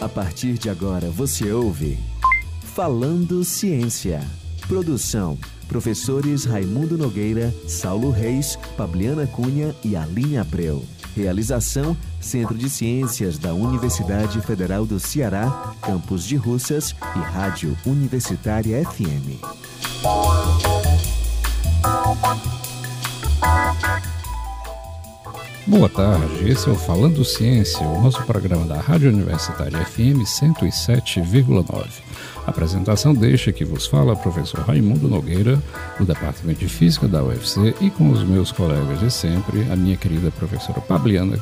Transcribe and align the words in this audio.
A 0.00 0.08
partir 0.08 0.54
de 0.54 0.68
agora 0.68 1.10
você 1.10 1.52
ouve 1.52 1.98
Falando 2.74 3.44
Ciência. 3.44 4.20
Produção: 4.66 5.38
professores 5.68 6.44
Raimundo 6.44 6.98
Nogueira, 6.98 7.54
Saulo 7.68 8.10
Reis, 8.10 8.58
Fabiana 8.76 9.28
Cunha 9.28 9.76
e 9.84 9.94
Aline 9.94 10.38
Abreu. 10.38 10.84
Realização: 11.14 11.96
Centro 12.20 12.56
de 12.56 12.68
Ciências 12.68 13.38
da 13.38 13.54
Universidade 13.54 14.40
Federal 14.40 14.84
do 14.84 14.98
Ceará, 14.98 15.74
Campus 15.80 16.24
de 16.24 16.36
Russas 16.36 16.94
e 17.16 17.18
Rádio 17.18 17.76
Universitária 17.86 18.84
FM. 18.84 19.40
Boa 25.66 25.88
tarde, 25.88 26.48
esse 26.48 26.68
é 26.68 26.72
o 26.72 26.74
Falando 26.74 27.24
Ciência, 27.24 27.80
o 27.86 28.02
nosso 28.02 28.22
programa 28.24 28.66
da 28.66 28.80
Rádio 28.80 29.08
Universitária 29.08 29.82
FM 29.84 30.20
107,9. 30.22 32.13
A 32.46 32.50
apresentação 32.50 33.14
deixa 33.14 33.52
que 33.52 33.64
vos 33.64 33.86
fala 33.86 34.14
professor 34.14 34.60
Raimundo 34.60 35.08
Nogueira, 35.08 35.62
do 35.98 36.04
Departamento 36.04 36.60
de 36.60 36.68
Física 36.68 37.08
da 37.08 37.22
UFC, 37.22 37.74
e 37.80 37.90
com 37.90 38.10
os 38.10 38.22
meus 38.22 38.52
colegas 38.52 39.00
de 39.00 39.10
sempre, 39.10 39.66
a 39.70 39.76
minha 39.76 39.96
querida 39.96 40.30
professora 40.30 40.80
Pabliana. 40.80 41.38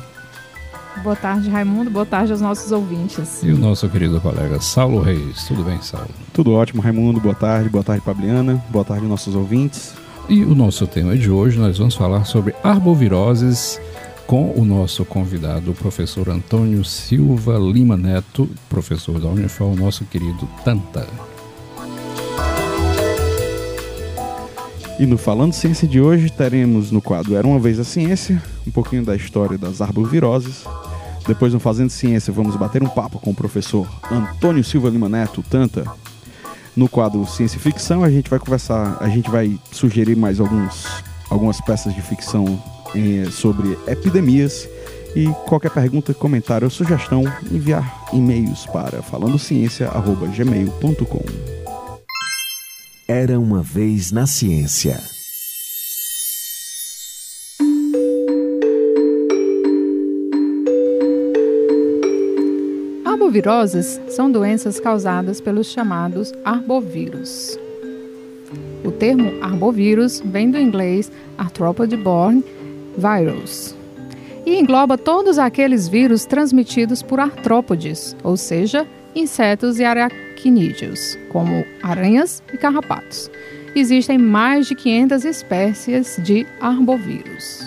Boa 1.03 1.15
tarde, 1.15 1.49
Raimundo. 1.49 1.89
Boa 1.89 2.05
tarde 2.05 2.31
aos 2.31 2.39
nossos 2.39 2.71
ouvintes. 2.71 3.43
E 3.43 3.51
o 3.51 3.57
nosso 3.57 3.89
querido 3.89 4.21
colega 4.21 4.61
Saulo 4.61 5.01
Reis. 5.01 5.43
Tudo 5.47 5.63
bem, 5.63 5.81
Saulo? 5.81 6.07
Tudo 6.31 6.53
ótimo, 6.53 6.81
Raimundo. 6.81 7.19
Boa 7.19 7.35
tarde. 7.35 7.67
Boa 7.67 7.83
tarde, 7.83 8.01
Pabliana. 8.05 8.63
Boa 8.69 8.85
tarde, 8.85 9.05
nossos 9.05 9.35
ouvintes. 9.35 9.93
E 10.29 10.43
o 10.43 10.55
nosso 10.55 10.87
tema 10.87 11.17
de 11.17 11.29
hoje, 11.29 11.59
nós 11.59 11.77
vamos 11.77 11.95
falar 11.95 12.23
sobre 12.25 12.55
arboviroses 12.63 13.81
com 14.27 14.51
o 14.51 14.65
nosso 14.65 15.03
convidado, 15.05 15.71
o 15.71 15.75
professor 15.75 16.29
Antônio 16.29 16.83
Silva 16.83 17.57
Lima 17.57 17.97
Neto, 17.97 18.49
professor 18.69 19.19
da 19.19 19.27
Unifal, 19.27 19.75
nosso 19.75 20.05
querido 20.05 20.47
Tanta. 20.63 21.07
E 24.99 25.05
no 25.05 25.17
Falando 25.17 25.53
Ciência 25.53 25.87
de 25.87 25.99
hoje, 25.99 26.29
teremos 26.29 26.91
no 26.91 27.01
quadro 27.01 27.35
Era 27.35 27.45
uma 27.45 27.59
Vez 27.59 27.79
a 27.79 27.83
Ciência, 27.83 28.41
um 28.65 28.71
pouquinho 28.71 29.03
da 29.03 29.15
história 29.15 29.57
das 29.57 29.81
arboviroses. 29.81 30.63
Depois 31.27 31.53
no 31.53 31.59
Fazendo 31.59 31.89
Ciência, 31.89 32.31
vamos 32.31 32.55
bater 32.55 32.83
um 32.83 32.89
papo 32.89 33.19
com 33.19 33.31
o 33.31 33.35
professor 33.35 33.87
Antônio 34.11 34.63
Silva 34.63 34.89
Lima 34.89 35.09
Neto, 35.09 35.43
Tanta. 35.49 35.83
No 36.75 36.87
quadro 36.87 37.25
Ciência 37.25 37.57
e 37.57 37.59
Ficção, 37.59 38.03
a 38.03 38.09
gente 38.09 38.29
vai 38.29 38.39
conversar, 38.39 38.97
a 38.99 39.09
gente 39.09 39.29
vai 39.29 39.59
sugerir 39.71 40.15
mais 40.15 40.39
alguns, 40.39 40.87
algumas 41.29 41.59
peças 41.61 41.93
de 41.93 42.01
ficção 42.01 42.61
eh, 42.95 43.25
sobre 43.31 43.77
epidemias. 43.87 44.69
E 45.15 45.27
qualquer 45.47 45.69
pergunta, 45.69 46.11
comentário 46.13 46.65
ou 46.65 46.71
sugestão, 46.71 47.23
enviar 47.51 48.07
e-mails 48.11 48.65
para 48.65 49.03
falandociência.gmail.com. 49.03 51.23
Era 53.07 53.39
uma 53.39 53.61
vez 53.61 54.11
na 54.11 54.25
ciência. 54.25 54.99
Arboviroses 63.05 64.01
são 64.09 64.31
doenças 64.31 64.79
causadas 64.79 65.39
pelos 65.39 65.67
chamados 65.67 66.33
arbovírus. 66.43 67.59
O 68.83 68.91
termo 68.91 69.31
arbovírus 69.43 70.23
vem 70.25 70.49
do 70.49 70.57
inglês 70.57 71.11
arthropod-borne 71.37 72.43
virus 72.97 73.75
e 74.45 74.59
engloba 74.59 74.97
todos 74.97 75.37
aqueles 75.39 75.87
vírus 75.87 76.25
transmitidos 76.25 77.01
por 77.01 77.19
artrópodes, 77.19 78.15
ou 78.23 78.35
seja, 78.35 78.85
insetos 79.15 79.79
e 79.79 79.83
aracnídeos, 79.83 81.17
como 81.29 81.65
aranhas 81.81 82.43
e 82.53 82.57
carrapatos. 82.57 83.31
Existem 83.75 84.17
mais 84.17 84.67
de 84.67 84.75
500 84.75 85.25
espécies 85.25 86.19
de 86.21 86.45
arbovírus. 86.59 87.61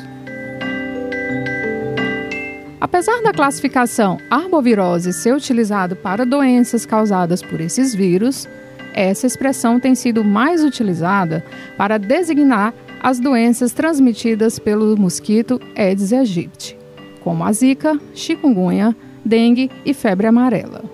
Apesar 2.81 3.20
da 3.22 3.32
classificação 3.32 4.19
arbovirose 4.31 5.12
ser 5.12 5.34
utilizada 5.34 5.97
para 5.97 6.25
doenças 6.25 6.87
causadas 6.87 7.43
por 7.43 7.60
esses 7.60 7.94
vírus, 7.94 8.47
essa 8.94 9.26
expressão 9.26 9.81
tem 9.81 9.94
sido 9.94 10.22
mais 10.22 10.62
utilizada 10.62 11.44
para 11.76 11.98
designar 11.98 12.72
as 13.02 13.20
doenças 13.20 13.72
transmitidas 13.72 14.58
pelo 14.58 14.96
mosquito 14.96 15.60
Aedes 15.76 16.12
aegypti, 16.12 16.76
como 17.22 17.44
a 17.44 17.52
zika, 17.52 17.98
chikungunya, 18.14 18.94
dengue 19.24 19.70
e 19.84 19.92
febre 19.94 20.26
amarela. 20.26 20.84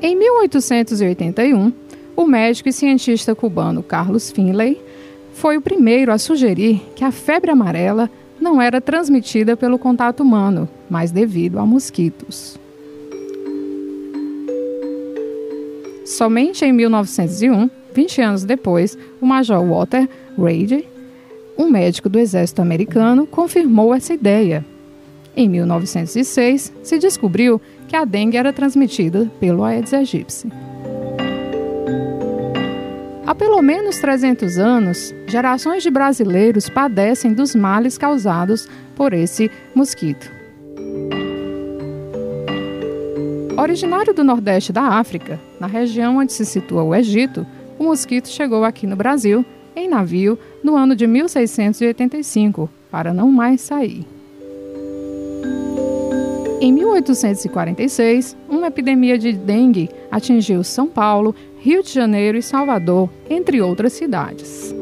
Em 0.00 0.16
1881, 0.16 1.72
o 2.16 2.26
médico 2.26 2.68
e 2.68 2.72
cientista 2.72 3.34
cubano 3.34 3.82
Carlos 3.82 4.30
Finlay 4.30 4.80
foi 5.32 5.56
o 5.56 5.62
primeiro 5.62 6.12
a 6.12 6.18
sugerir 6.18 6.82
que 6.96 7.04
a 7.04 7.12
febre 7.12 7.50
amarela 7.50 8.10
não 8.40 8.60
era 8.60 8.80
transmitida 8.80 9.56
pelo 9.56 9.78
contato 9.78 10.22
humano, 10.22 10.68
mas 10.88 11.10
devido 11.10 11.58
a 11.58 11.66
mosquitos. 11.66 12.58
Somente 16.04 16.64
em 16.64 16.72
1901, 16.72 17.70
20 17.98 18.22
anos 18.22 18.44
depois, 18.44 18.96
o 19.20 19.26
Major 19.26 19.60
Walter 19.60 20.08
Reed, 20.38 20.84
um 21.58 21.68
médico 21.68 22.08
do 22.08 22.16
exército 22.16 22.62
americano, 22.62 23.26
confirmou 23.26 23.92
essa 23.92 24.14
ideia. 24.14 24.64
Em 25.36 25.48
1906, 25.48 26.72
se 26.80 26.96
descobriu 26.96 27.60
que 27.88 27.96
a 27.96 28.04
dengue 28.04 28.36
era 28.36 28.52
transmitida 28.52 29.28
pelo 29.40 29.64
Aedes 29.64 29.92
aegypti. 29.92 30.46
Há 33.26 33.34
pelo 33.34 33.60
menos 33.60 33.98
300 33.98 34.58
anos, 34.58 35.12
gerações 35.26 35.82
de 35.82 35.90
brasileiros 35.90 36.68
padecem 36.68 37.32
dos 37.32 37.52
males 37.52 37.98
causados 37.98 38.68
por 38.94 39.12
esse 39.12 39.50
mosquito. 39.74 40.30
Originário 43.56 44.14
do 44.14 44.22
Nordeste 44.22 44.72
da 44.72 44.84
África, 44.84 45.40
na 45.58 45.66
região 45.66 46.18
onde 46.18 46.32
se 46.32 46.46
situa 46.46 46.84
o 46.84 46.94
Egito, 46.94 47.44
o 47.78 47.84
mosquito 47.84 48.28
chegou 48.28 48.64
aqui 48.64 48.86
no 48.86 48.96
Brasil 48.96 49.44
em 49.76 49.88
navio 49.88 50.38
no 50.62 50.76
ano 50.76 50.96
de 50.96 51.06
1685, 51.06 52.68
para 52.90 53.14
não 53.14 53.30
mais 53.30 53.60
sair. 53.60 54.04
Em 56.60 56.72
1846, 56.72 58.36
uma 58.48 58.66
epidemia 58.66 59.16
de 59.16 59.32
dengue 59.32 59.88
atingiu 60.10 60.64
São 60.64 60.88
Paulo, 60.88 61.34
Rio 61.60 61.82
de 61.82 61.92
Janeiro 61.92 62.36
e 62.36 62.42
Salvador, 62.42 63.08
entre 63.30 63.62
outras 63.62 63.92
cidades. 63.92 64.74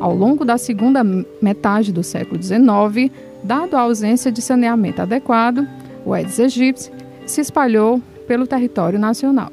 Ao 0.00 0.14
longo 0.14 0.44
da 0.44 0.56
segunda 0.56 1.04
metade 1.42 1.92
do 1.92 2.02
século 2.02 2.42
XIX, 2.42 3.12
dado 3.42 3.76
a 3.76 3.80
ausência 3.80 4.32
de 4.32 4.40
saneamento 4.40 5.02
adequado, 5.02 5.66
o 6.06 6.14
Aedes 6.14 6.40
aegypti 6.40 6.90
se 7.26 7.42
espalhou 7.42 8.00
pelo 8.26 8.46
território 8.46 8.98
nacional. 8.98 9.50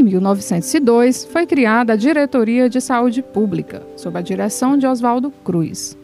Em 0.00 0.02
1902, 0.02 1.26
foi 1.26 1.44
criada 1.44 1.92
a 1.92 1.96
Diretoria 1.96 2.70
de 2.70 2.80
Saúde 2.80 3.20
Pública, 3.20 3.82
sob 3.98 4.18
a 4.18 4.22
direção 4.22 4.78
de 4.78 4.86
Oswaldo 4.86 5.30
Cruz. 5.44 5.94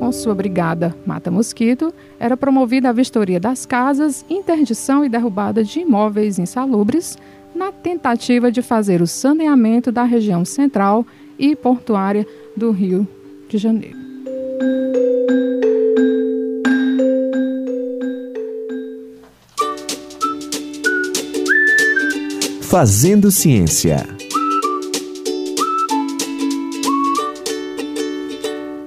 Com 0.00 0.10
sua 0.10 0.34
brigada 0.34 0.92
Mata 1.06 1.30
Mosquito, 1.30 1.94
era 2.18 2.36
promovida 2.36 2.88
a 2.88 2.92
vistoria 2.92 3.38
das 3.38 3.64
casas, 3.64 4.26
interdição 4.28 5.04
e 5.04 5.08
derrubada 5.08 5.62
de 5.62 5.78
imóveis 5.78 6.40
insalubres, 6.40 7.16
na 7.54 7.70
tentativa 7.70 8.50
de 8.50 8.62
fazer 8.62 9.00
o 9.00 9.06
saneamento 9.06 9.92
da 9.92 10.02
região 10.02 10.44
central 10.44 11.06
e 11.38 11.54
portuária 11.54 12.26
do 12.56 12.72
Rio 12.72 13.06
de 13.48 13.58
Janeiro. 13.58 14.05
Fazendo 22.78 23.30
Ciência. 23.30 24.06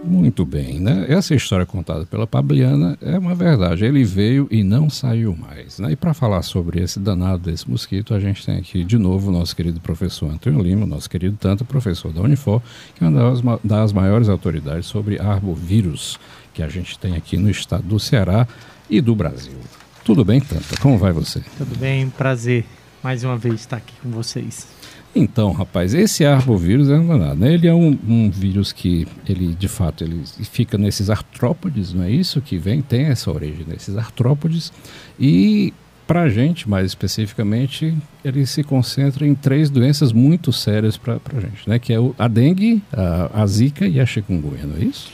Muito 0.03 0.45
bem, 0.45 0.80
né? 0.80 1.07
Essa 1.09 1.33
história 1.33 1.65
contada 1.65 2.06
pela 2.06 2.27
Pabliana 2.27 2.95
é 3.01 3.18
uma 3.18 3.33
verdade. 3.33 3.83
Ele 3.83 4.03
veio 4.03 4.47
e 4.51 4.63
não 4.63 4.91
saiu 4.91 5.36
mais. 5.36 5.80
Né? 5.80 5.94
E 5.94 5.95
para 5.95 6.13
falar 6.13 6.44
sobre 6.44 6.80
esse 6.83 7.00
danado 7.00 7.39
desse 7.39 7.68
mosquito, 7.68 8.13
a 8.13 8.19
gente 8.19 8.45
tem 8.45 8.57
aqui 8.57 8.83
de 8.83 9.00
novo 9.00 9.30
o 9.30 9.33
nosso 9.33 9.56
querido 9.56 9.80
professor 9.80 10.30
Antônio 10.30 10.62
Lima, 10.62 10.86
nosso 10.86 11.09
querido 11.09 11.36
tanto 11.39 11.65
professor 11.65 12.13
da 12.13 12.21
Unifor, 12.21 12.62
que 12.94 13.03
é 13.03 13.07
uma 13.07 13.31
das, 13.31 13.41
das 13.63 13.91
maiores 13.91 14.30
autoridades 14.30 14.86
sobre 14.86 15.19
arbovírus, 15.19 16.19
que 16.53 16.62
a 16.62 16.69
gente 16.69 17.00
tem 17.00 17.15
aqui 17.15 17.38
no 17.38 17.50
estado 17.50 17.81
do 17.81 18.00
Ceará 18.00 18.47
e 18.88 19.01
do 19.01 19.15
Brasil. 19.15 19.57
Tudo 20.06 20.24
bem, 20.24 20.39
Tanta? 20.39 20.80
Como 20.80 20.95
vai 20.95 21.12
você? 21.12 21.41
Tudo 21.57 21.75
bem, 21.80 22.07
prazer 22.07 22.65
mais 23.04 23.24
uma 23.24 23.38
vez 23.38 23.56
estar 23.56 23.78
aqui 23.78 23.94
com 24.01 24.10
vocês. 24.10 24.68
Então, 25.16 25.51
rapaz, 25.51 25.94
esse 25.94 26.24
arbovírus 26.24 26.90
é 26.90 26.98
um 26.98 27.07
danado, 27.07 27.40
né? 27.40 27.54
Ele 27.54 27.68
é 27.68 27.74
um, 27.74 27.98
um, 28.07 28.30
vírus 28.30 28.72
que, 28.72 29.07
ele, 29.28 29.56
de 29.56 29.68
fato, 29.68 30.04
ele 30.04 30.24
fica 30.44 30.78
nesses 30.78 31.10
artrópodes, 31.10 31.94
não 31.94 32.04
é 32.04 32.12
isso 32.12 32.40
que 32.42 32.57
vem? 32.57 32.81
Tem 32.81 33.06
essa 33.06 33.31
origem 33.31 33.66
nesses 33.68 33.98
artrópodes. 33.98 34.72
E, 35.19 35.74
para 36.06 36.22
a 36.24 36.30
gente, 36.30 36.69
mais 36.69 36.86
especificamente, 36.86 37.96
ele 38.24 38.46
se 38.46 38.63
concentra 38.63 39.25
em 39.25 39.34
três 39.34 39.69
doenças 39.69 40.13
muito 40.13 40.54
sérias 40.54 40.96
para 40.96 41.16
a 41.16 41.40
gente, 41.40 41.68
né? 41.68 41.80
Que 41.80 41.94
é 41.94 41.98
a 42.18 42.28
dengue, 42.28 42.81
a, 42.94 43.42
a 43.42 43.48
zika 43.48 43.88
e 43.88 44.00
a 44.00 44.06
chikungunya, 44.06 44.68
não 44.68 44.78
é 44.78 44.86
isso? 44.86 45.12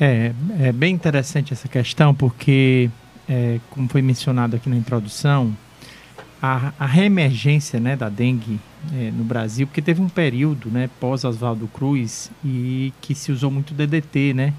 É, 0.00 0.32
é 0.58 0.72
bem 0.72 0.92
interessante 0.92 1.52
essa 1.52 1.68
questão, 1.68 2.12
porque, 2.12 2.90
é, 3.28 3.60
como 3.70 3.88
foi 3.88 4.02
mencionado 4.02 4.56
aqui 4.56 4.68
na 4.68 4.76
introdução, 4.76 5.56
a, 6.40 6.72
a 6.78 6.86
reemergência 6.86 7.80
né, 7.80 7.96
da 7.96 8.08
dengue 8.08 8.60
é, 8.92 9.10
no 9.10 9.24
Brasil, 9.24 9.66
porque 9.66 9.82
teve 9.82 10.00
um 10.00 10.08
período 10.08 10.70
né, 10.70 10.88
pós-Oswaldo 11.00 11.66
Cruz 11.68 12.30
e 12.44 12.92
que 13.00 13.14
se 13.14 13.32
usou 13.32 13.50
muito 13.50 13.74
DDT, 13.74 14.34
né? 14.34 14.52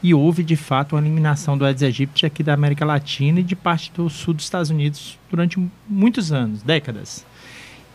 E 0.00 0.14
houve, 0.14 0.44
de 0.44 0.54
fato, 0.54 0.94
uma 0.94 1.02
eliminação 1.02 1.58
do 1.58 1.64
Aedes 1.64 1.82
aegypti 1.82 2.24
aqui 2.24 2.42
da 2.42 2.54
América 2.54 2.84
Latina 2.84 3.40
e 3.40 3.42
de 3.42 3.56
parte 3.56 3.90
do 3.92 4.08
sul 4.08 4.32
dos 4.32 4.44
Estados 4.44 4.70
Unidos 4.70 5.18
durante 5.28 5.60
muitos 5.88 6.30
anos, 6.30 6.62
décadas. 6.62 7.26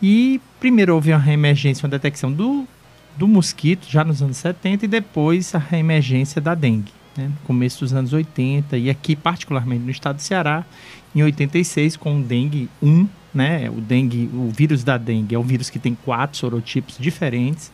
E 0.02 0.38
primeiro 0.60 0.94
houve 0.94 1.12
uma 1.12 1.18
reemergência, 1.18 1.84
uma 1.84 1.90
detecção 1.90 2.30
do, 2.30 2.66
do 3.16 3.26
mosquito, 3.26 3.86
já 3.88 4.04
nos 4.04 4.20
anos 4.20 4.36
70, 4.36 4.84
e 4.84 4.88
depois 4.88 5.54
a 5.54 5.58
reemergência 5.58 6.42
da 6.42 6.54
dengue, 6.54 6.92
né, 7.16 7.28
no 7.28 7.36
começo 7.46 7.80
dos 7.80 7.92
anos 7.92 8.12
80, 8.12 8.76
e 8.76 8.90
aqui, 8.90 9.14
particularmente 9.14 9.84
no 9.84 9.90
estado 9.90 10.16
do 10.16 10.22
Ceará, 10.22 10.64
em 11.14 11.22
86, 11.22 11.96
com 11.96 12.20
o 12.20 12.22
dengue 12.22 12.68
1, 12.82 13.08
né? 13.32 13.70
O 13.70 13.80
dengue, 13.80 14.28
o 14.32 14.50
vírus 14.50 14.82
da 14.82 14.96
dengue 14.96 15.34
é 15.34 15.38
um 15.38 15.42
vírus 15.42 15.70
que 15.70 15.78
tem 15.78 15.94
quatro 15.94 16.36
sorotipos 16.36 16.96
diferentes 16.98 17.72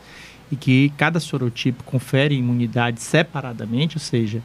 e 0.50 0.56
que 0.56 0.92
cada 0.96 1.20
sorotipo 1.20 1.84
confere 1.84 2.34
imunidade 2.34 3.00
separadamente, 3.00 3.96
ou 3.96 4.00
seja, 4.00 4.42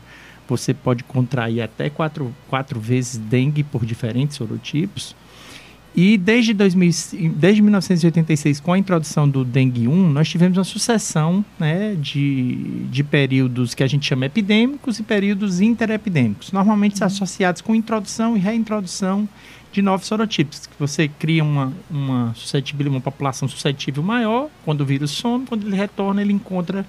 você 0.47 0.74
pode 0.74 1.03
contrair 1.03 1.62
até 1.62 1.89
quatro, 1.89 2.33
quatro 2.47 2.80
vezes 2.80 3.18
dengue 3.18 3.63
por 3.63 3.86
diferentes 3.86 4.38
sorotipos. 4.38 5.15
E 5.95 6.18
desde, 6.18 6.53
2000, 6.53 6.92
desde 7.38 7.62
1986, 7.62 8.59
com 8.59 8.74
a 8.74 8.77
introdução 8.77 9.30
do 9.30 9.45
dengue 9.45 9.88
1, 9.88 10.09
nós 10.09 10.27
tivemos 10.27 10.57
uma 10.57 10.65
sucessão 10.65 11.44
né, 11.57 11.95
de, 11.95 12.86
de 12.89 13.01
períodos 13.01 13.74
que 13.74 13.81
a 13.81 13.88
gente 13.88 14.06
chama 14.06 14.25
epidêmicos 14.25 15.00
e 15.00 15.03
períodos 15.03 15.62
interepidêmicos, 15.62 16.51
normalmente 16.51 17.01
associados 17.01 17.62
com 17.62 17.74
introdução 17.74 18.36
e 18.36 18.39
reintrodução 18.42 19.27
de 19.71 19.81
novos 19.81 20.07
sorotipos, 20.07 20.68
que 20.68 20.77
você 20.77 21.07
cria 21.07 21.44
uma, 21.44 21.71
uma 21.89 22.33
suscetibilidade, 22.36 22.97
uma 22.97 23.01
população 23.01 23.47
suscetível 23.47 24.03
maior, 24.03 24.50
quando 24.65 24.81
o 24.81 24.86
vírus 24.86 25.12
some, 25.12 25.45
quando 25.45 25.65
ele 25.65 25.77
retorna, 25.77 26.21
ele 26.21 26.33
encontra 26.33 26.86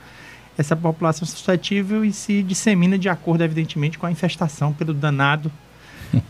essa 0.58 0.74
população 0.74 1.26
suscetível 1.28 2.04
e 2.04 2.12
se 2.12 2.42
dissemina 2.42 2.98
de 2.98 3.08
acordo, 3.08 3.44
evidentemente, 3.44 3.98
com 3.98 4.06
a 4.06 4.10
infestação 4.10 4.72
pelo 4.72 4.92
danado 4.92 5.52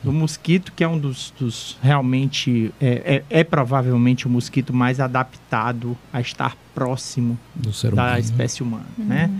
do 0.03 0.13
mosquito, 0.13 0.73
que 0.75 0.83
é 0.83 0.89
um 0.89 0.99
dos, 0.99 1.33
dos 1.39 1.77
realmente, 1.83 2.73
é, 2.81 3.23
é, 3.31 3.41
é, 3.41 3.45
provavelmente 3.45 4.27
o 4.27 4.31
mosquito 4.31 4.73
mais 4.73 5.01
adaptado 5.01 5.97
a 6.13 6.21
estar 6.21 6.57
próximo 6.75 7.39
da 7.95 8.03
humano. 8.03 8.15
Né? 8.15 8.21
espécie 8.21 8.63
humana, 8.63 8.87
uhum. 8.99 9.05
né? 9.05 9.31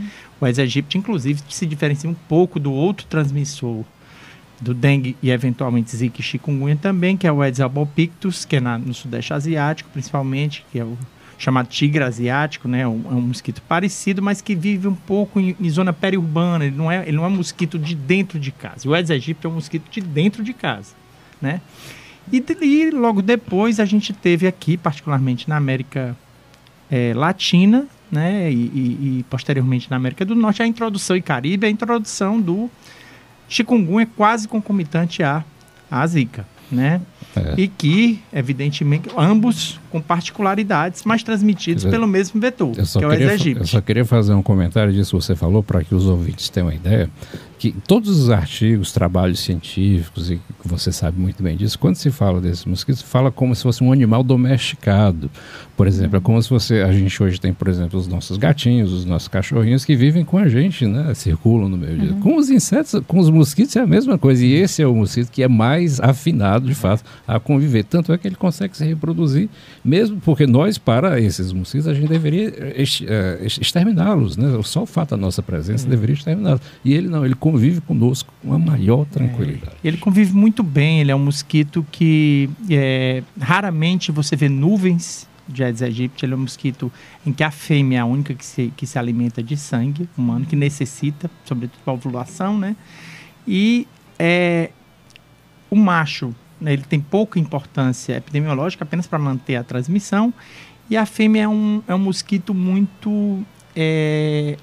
O 0.41 0.45
Aedes 0.45 0.59
aegypti, 0.59 0.99
inclusive, 0.99 1.41
se 1.49 1.67
diferencia 1.67 2.09
um 2.09 2.15
pouco 2.15 2.61
do 2.61 2.73
outro 2.73 3.07
transmissor 3.07 3.85
do 4.61 4.73
dengue 4.73 5.17
e 5.23 5.31
eventualmente 5.31 5.95
zika 5.95 6.21
e 6.21 6.25
chikungunya 6.25 6.77
também, 6.77 7.17
que 7.17 7.27
é 7.27 7.33
o 7.33 7.43
Aedes 7.43 7.61
albopictus, 7.61 8.45
que 8.45 8.57
é 8.57 8.61
na, 8.61 8.79
no 8.79 8.95
sudeste 8.95 9.33
asiático 9.33 9.91
principalmente, 9.93 10.65
que 10.73 10.79
é 10.79 10.85
o 10.85 10.97
chamado 11.39 11.69
tigre 11.69 12.03
asiático, 12.03 12.67
né? 12.69 12.81
É 12.81 12.89
um, 12.89 13.03
é 13.11 13.15
um 13.15 13.21
mosquito 13.21 13.63
parecido, 13.63 14.23
mas 14.23 14.41
que 14.41 14.55
vive 14.55 14.89
um 14.89 14.95
pouco 14.95 15.39
em, 15.39 15.57
em, 15.61 15.71
zona 15.71 15.93
periurbana, 15.93 16.65
ele 16.65 16.77
não, 16.77 16.91
é, 16.91 17.03
ele 17.07 17.17
não 17.17 17.27
é 17.27 17.29
mosquito 17.29 17.79
de 17.79 17.95
dentro 17.95 18.39
de 18.39 18.51
casa. 18.51 18.89
O 18.89 18.95
Aedes 18.95 19.11
aegypti 19.11 19.45
é 19.45 19.49
um 19.49 19.55
mosquito 19.55 19.91
de 19.91 20.01
dentro 20.01 20.43
de 20.43 20.53
casa, 20.53 20.95
né? 21.41 21.61
E, 22.33 22.43
e 22.63 22.91
logo 22.91 23.23
depois 23.23 23.79
a 23.79 23.85
gente 23.85 24.13
teve 24.13 24.47
aqui, 24.47 24.77
particularmente 24.77 25.49
na 25.49 25.57
América 25.57 26.17
é, 26.91 27.13
Latina, 27.15 27.87
né? 28.11 28.51
E, 28.51 28.55
e, 28.55 29.19
e 29.19 29.25
posteriormente 29.29 29.91
na 29.91 29.97
América 29.97 30.25
do 30.25 30.35
Norte, 30.35 30.63
a 30.63 30.67
introdução 30.67 31.17
e 31.17 31.23
Caribe, 31.23 31.67
a 31.67 31.71
introdução 31.71 32.41
do 32.41 32.71
chikungunya 33.49 34.05
é 34.05 34.07
quase 34.17 34.49
concomitante 34.49 35.23
à, 35.23 35.45
à 35.91 36.07
zika, 36.07 36.47
né? 36.71 37.01
É. 37.37 37.55
E 37.61 37.69
que, 37.69 38.21
evidentemente, 38.33 39.09
ambos 39.17 39.79
com 39.97 40.03
particularidades, 40.03 41.03
mas 41.05 41.23
transmitidos 41.23 41.83
dizer, 41.83 41.91
pelo 41.91 42.07
mesmo 42.07 42.41
vetor, 42.41 42.73
que 42.73 42.81
é 42.81 43.07
o 43.07 43.11
Aedes 43.11 43.47
Eu 43.47 43.67
só 43.67 43.81
queria 43.81 44.05
fazer 44.05 44.35
um 44.35 44.43
comentário 44.43 44.93
disso 44.93 45.17
que 45.17 45.23
você 45.23 45.35
falou, 45.35 45.63
para 45.63 45.83
que 45.83 45.95
os 45.95 46.07
ouvintes 46.07 46.49
tenham 46.49 46.69
uma 46.69 46.75
ideia 46.75 47.11
que 47.59 47.73
todos 47.87 48.21
os 48.21 48.31
artigos, 48.31 48.93
trabalhos 48.93 49.41
científicos, 49.41 50.31
e 50.31 50.41
você 50.65 50.93
sabe 50.93 51.19
muito 51.19 51.43
bem 51.43 51.57
disso, 51.57 51.79
quando 51.79 51.97
se 51.97 52.11
fala 52.11 52.41
desses 52.41 52.65
mosquitos, 52.65 53.03
fala 53.03 53.31
como 53.31 53.55
se 53.55 53.63
fosse 53.63 53.83
um 53.83 53.93
animal 53.93 54.23
domesticado. 54.23 55.31
Por 55.77 55.87
exemplo, 55.87 56.19
é 56.19 56.21
como 56.21 56.43
se 56.43 56.51
você, 56.51 56.81
a 56.81 56.93
gente 56.93 57.23
hoje 57.23 57.41
tem, 57.41 57.53
por 57.53 57.69
exemplo, 57.69 57.99
os 57.99 58.07
nossos 58.07 58.37
gatinhos, 58.37 58.93
os 58.93 59.05
nossos 59.05 59.29
cachorrinhos 59.29 59.85
que 59.85 59.97
vivem 59.97 60.25
com 60.25 60.39
a 60.39 60.49
gente, 60.49 60.87
né? 60.87 61.13
Circulam 61.15 61.69
no 61.69 61.77
meio 61.77 62.15
uhum. 62.15 62.21
Com 62.21 62.37
os 62.37 62.51
insetos, 62.51 63.01
com 63.07 63.19
os 63.19 63.31
mosquitos 63.31 63.77
é 63.77 63.81
a 63.81 63.87
mesma 63.87 64.19
coisa. 64.19 64.45
E 64.45 64.55
esse 64.55 64.83
é 64.83 64.87
o 64.87 64.95
mosquito 64.95 65.31
que 65.31 65.43
é 65.43 65.49
mais 65.49 66.01
afinado, 66.01 66.67
de 66.67 66.75
fato, 66.75 67.05
a 67.27 67.39
conviver. 67.39 67.85
Tanto 67.85 68.13
é 68.13 68.19
que 68.19 68.27
ele 68.27 68.37
consegue 68.37 68.77
se 68.77 68.85
reproduzir, 68.85 69.49
mesmo 69.87 70.21
porque 70.21 70.47
nós, 70.47 70.79
para 70.79 71.21
esses 71.21 71.53
mosquitos, 71.53 71.87
a 71.87 71.95
gente 71.95 72.09
deveria 72.09 72.53
eh, 72.59 72.83
exterminá-los, 73.47 74.37
né? 74.37 74.59
Só 74.65 74.83
o 74.83 74.87
fato 74.87 75.11
da 75.11 75.17
nossa 75.17 75.43
presença 75.43 75.85
uhum. 75.85 75.91
deveria 75.91 76.15
exterminá-los. 76.15 76.61
E 76.85 76.93
ele 76.93 77.07
não, 77.07 77.25
ele 77.25 77.37
convive 77.37 77.81
conosco 77.81 78.35
com 78.43 78.53
a 78.53 78.59
maior 78.59 79.07
tranquilidade. 79.07 79.77
É, 79.85 79.89
ele 79.89 79.97
convive 79.97 80.35
muito 80.35 80.65
bem, 80.65 81.01
ele 81.01 81.13
é 81.13 81.15
um 81.15 81.21
mosquito 81.21 81.87
que 81.93 82.51
é, 82.69 83.23
raramente 83.41 84.11
você 84.11 84.35
vê 84.35 84.49
nuvens 84.49 85.29
de 85.49 85.63
Aedes 85.63 85.83
aegypti, 85.83 86.25
ele 86.25 86.35
é 86.35 86.37
um 86.37 86.41
mosquito 86.41 86.91
em 87.25 87.33
que 87.33 87.45
a 87.45 87.53
fêmea 87.53 87.99
é 87.99 88.01
a 88.01 88.05
única 88.05 88.35
que 88.35 88.45
se, 88.45 88.73
que 88.77 88.87
se 88.89 88.99
alimenta 88.99 89.41
de 89.41 89.57
sangue 89.57 90.09
humano, 90.19 90.45
que 90.45 90.57
necessita, 90.57 91.31
sobretudo 91.45 91.79
para 91.85 91.95
ovulação, 91.95 92.59
né? 92.59 92.75
E 93.47 93.87
é, 94.19 94.71
o 95.71 95.77
macho, 95.77 96.35
ele 96.61 96.83
tem 96.83 97.01
pouca 97.01 97.39
importância 97.39 98.17
epidemiológica, 98.17 98.85
apenas 98.85 99.07
para 99.07 99.19
manter 99.19 99.57
a 99.57 99.65
transmissão, 99.65 100.33
e 100.89 100.97
a 100.97 101.05
fêmea 101.05 101.43
é 101.43 101.49
um, 101.49 101.83
é 101.87 101.95
um 101.95 101.99
mosquito 101.99 102.55
muito 102.55 103.43
é, 103.75 104.57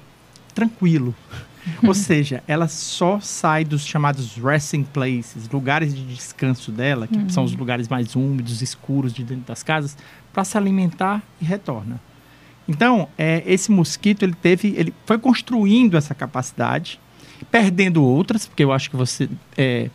tranquilo. 0.54 1.14
Ou 1.82 1.94
seja, 1.94 2.42
ela 2.46 2.68
só 2.68 3.20
sai 3.20 3.64
dos 3.64 3.86
chamados 3.86 4.36
resting 4.36 4.84
places, 4.84 5.48
lugares 5.50 5.94
de 5.94 6.04
descanso 6.04 6.70
dela, 6.70 7.06
que 7.06 7.16
uhum. 7.16 7.28
são 7.28 7.44
os 7.44 7.54
lugares 7.54 7.88
mais 7.88 8.14
úmidos, 8.14 8.60
escuros 8.60 9.12
de 9.12 9.24
dentro 9.24 9.44
das 9.44 9.62
casas, 9.62 9.96
para 10.32 10.44
se 10.44 10.58
alimentar 10.58 11.22
e 11.40 11.44
retorna. 11.44 12.00
Então, 12.66 13.08
é, 13.16 13.42
esse 13.46 13.70
mosquito 13.70 14.22
ele 14.22 14.34
teve, 14.34 14.74
ele 14.76 14.92
foi 15.06 15.18
construindo 15.18 15.96
essa 15.96 16.14
capacidade, 16.14 16.98
perdendo 17.50 18.02
outras, 18.02 18.46
porque 18.46 18.64
eu 18.64 18.72
acho 18.72 18.90
que 18.90 18.96
você 18.96 19.28
é, 19.56 19.90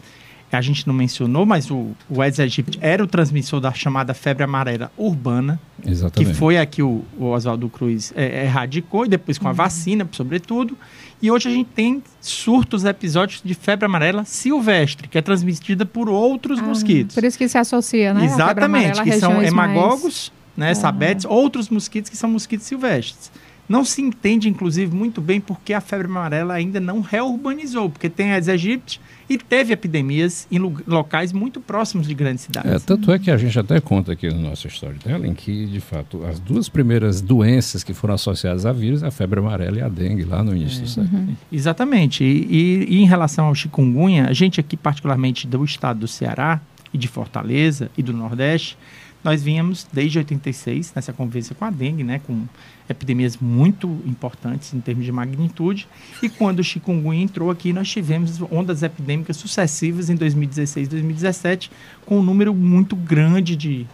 a 0.56 0.62
gente 0.62 0.88
não 0.88 0.94
mencionou, 0.94 1.46
mas 1.46 1.70
o, 1.70 1.92
o 2.10 2.22
Aedes 2.22 2.40
aegypti 2.40 2.80
era 2.82 3.04
o 3.04 3.08
transmissor 3.08 3.60
da 3.60 3.72
chamada 3.72 4.14
febre 4.14 4.44
amarela 4.44 4.92
urbana, 4.98 5.60
Exatamente. 5.86 6.32
que 6.32 6.38
foi 6.38 6.58
a 6.58 6.66
que 6.66 6.82
o, 6.82 7.04
o 7.18 7.26
Oswaldo 7.26 7.70
Cruz 7.70 8.12
é, 8.16 8.46
erradicou, 8.46 9.06
e 9.06 9.10
depois 9.10 9.38
com 9.38 9.48
a 9.48 9.52
uhum. 9.52 9.56
vacina, 9.56 10.08
sobretudo. 10.12 10.78
E 11.22 11.30
hoje 11.30 11.50
a 11.50 11.52
gente 11.52 11.70
tem 11.76 12.02
surtos, 12.22 12.86
episódios 12.86 13.42
de 13.44 13.54
febre 13.54 13.86
amarela 13.86 14.26
silvestre, 14.26 15.08
que 15.08 15.18
é 15.18 15.22
transmitida 15.22 15.86
por 15.86 16.10
outros 16.10 16.60
ah, 16.60 16.64
mosquitos. 16.64 17.14
Por 17.14 17.24
isso 17.24 17.38
que 17.38 17.48
se 17.48 17.58
associa, 17.58 18.14
né? 18.14 18.26
Exatamente, 18.26 19.04
que 19.04 19.14
são 19.20 19.44
hemagogos, 19.44 20.32
mais... 20.58 20.70
né, 20.70 20.72
ah. 20.72 20.76
sabetes, 20.76 21.26
outros 21.26 21.70
mosquitos 21.70 22.10
que 22.10 22.18
são 22.18 22.30
mosquitos 22.30 22.66
silvestres. 22.66 23.32
Não 23.70 23.86
se 23.86 24.02
entende, 24.02 24.50
inclusive, 24.50 24.94
muito 24.96 25.22
bem 25.22 25.40
porque 25.40 25.74
a 25.74 25.80
febre 25.80 26.08
amarela 26.08 26.56
ainda 26.56 26.80
não 26.80 27.02
reurbanizou, 27.02 27.88
porque 27.88 28.10
tem 28.10 28.34
as 28.34 28.48
egípcias 28.48 29.00
e 29.30 29.38
teve 29.38 29.72
epidemias 29.72 30.48
em 30.52 30.58
locais 30.88 31.32
muito 31.32 31.62
próximos 31.62 32.08
de 32.08 32.16
grandes 32.16 32.46
cidades. 32.46 32.72
É, 32.72 32.80
tanto 32.80 33.12
é 33.12 33.20
que 33.20 33.30
a 33.30 33.38
gente 33.38 33.58
até 33.60 33.80
conta 33.80 34.14
aqui 34.14 34.28
no 34.28 34.40
nosso 34.40 34.68
storytelling 34.68 35.36
que, 35.36 35.68
de 35.68 35.80
fato, 35.80 36.26
as 36.26 36.40
duas 36.40 36.68
primeiras 36.68 37.22
doenças 37.22 37.84
que 37.84 37.94
foram 37.94 38.16
associadas 38.16 38.66
a 38.66 38.74
vírus, 38.74 39.04
a 39.04 39.12
febre 39.12 39.40
amarela 39.40 39.78
e 39.78 39.82
a 39.82 39.88
dengue, 39.88 40.24
lá 40.24 40.44
no 40.44 40.56
início 40.56 40.80
é. 40.80 40.82
do 40.82 40.90
século. 40.90 41.18
Uhum. 41.22 41.36
Exatamente. 41.52 42.24
E, 42.24 42.48
e, 42.50 42.96
e 42.96 43.02
em 43.02 43.06
relação 43.06 43.46
ao 43.46 43.54
chikungunya, 43.54 44.26
a 44.28 44.34
gente 44.34 44.60
aqui, 44.60 44.76
particularmente 44.76 45.46
do 45.46 45.64
estado 45.64 46.00
do 46.00 46.08
Ceará 46.08 46.60
e 46.92 46.98
de 46.98 47.08
Fortaleza 47.08 47.92
e 47.96 48.02
do 48.02 48.14
Nordeste, 48.14 48.76
nós 49.24 49.44
vínhamos 49.44 49.86
desde 49.92 50.18
86 50.18 50.94
nessa 50.96 51.12
convivência 51.12 51.54
com 51.54 51.66
a 51.66 51.70
dengue, 51.70 52.04
né, 52.04 52.20
com 52.20 52.46
epidemias 52.90 53.38
muito 53.38 53.88
importantes 54.06 54.74
em 54.74 54.80
termos 54.80 55.06
de 55.06 55.12
magnitude. 55.12 55.88
E 56.24 56.30
quando 56.30 56.60
o 56.60 56.64
chikungunya 56.64 57.24
entrou 57.24 57.52
aqui, 57.52 57.74
nós 57.74 57.90
tivemos 57.90 58.42
ondas 58.50 58.82
epidêmicas 58.82 59.38
sucessivas 59.38 60.10
em 60.10 60.16
2016 60.16 60.88
e 60.88 60.90
2017, 60.90 61.72
com 62.06 62.20
um 62.20 62.24
número 62.24 62.54
muito 62.54 62.96
grande 62.96 63.56
de, 63.56 63.86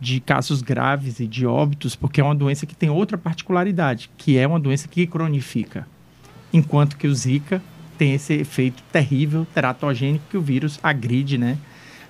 de 0.00 0.20
casos 0.20 0.60
graves 0.60 1.18
e 1.18 1.26
de 1.26 1.46
óbitos, 1.46 1.96
porque 1.96 2.20
é 2.20 2.24
uma 2.24 2.34
doença 2.34 2.66
que 2.66 2.76
tem 2.76 2.90
outra 2.90 3.16
particularidade, 3.16 4.10
que 4.18 4.36
é 4.36 4.46
uma 4.46 4.60
doença 4.60 4.86
que 4.86 5.06
cronifica. 5.06 5.86
Enquanto 6.52 6.96
que 6.96 7.06
o 7.06 7.14
Zika 7.14 7.62
tem 7.96 8.14
esse 8.14 8.34
efeito 8.34 8.82
terrível, 8.92 9.46
teratogênico, 9.52 10.24
que 10.30 10.36
o 10.36 10.42
vírus 10.42 10.78
agride, 10.82 11.36
né? 11.36 11.58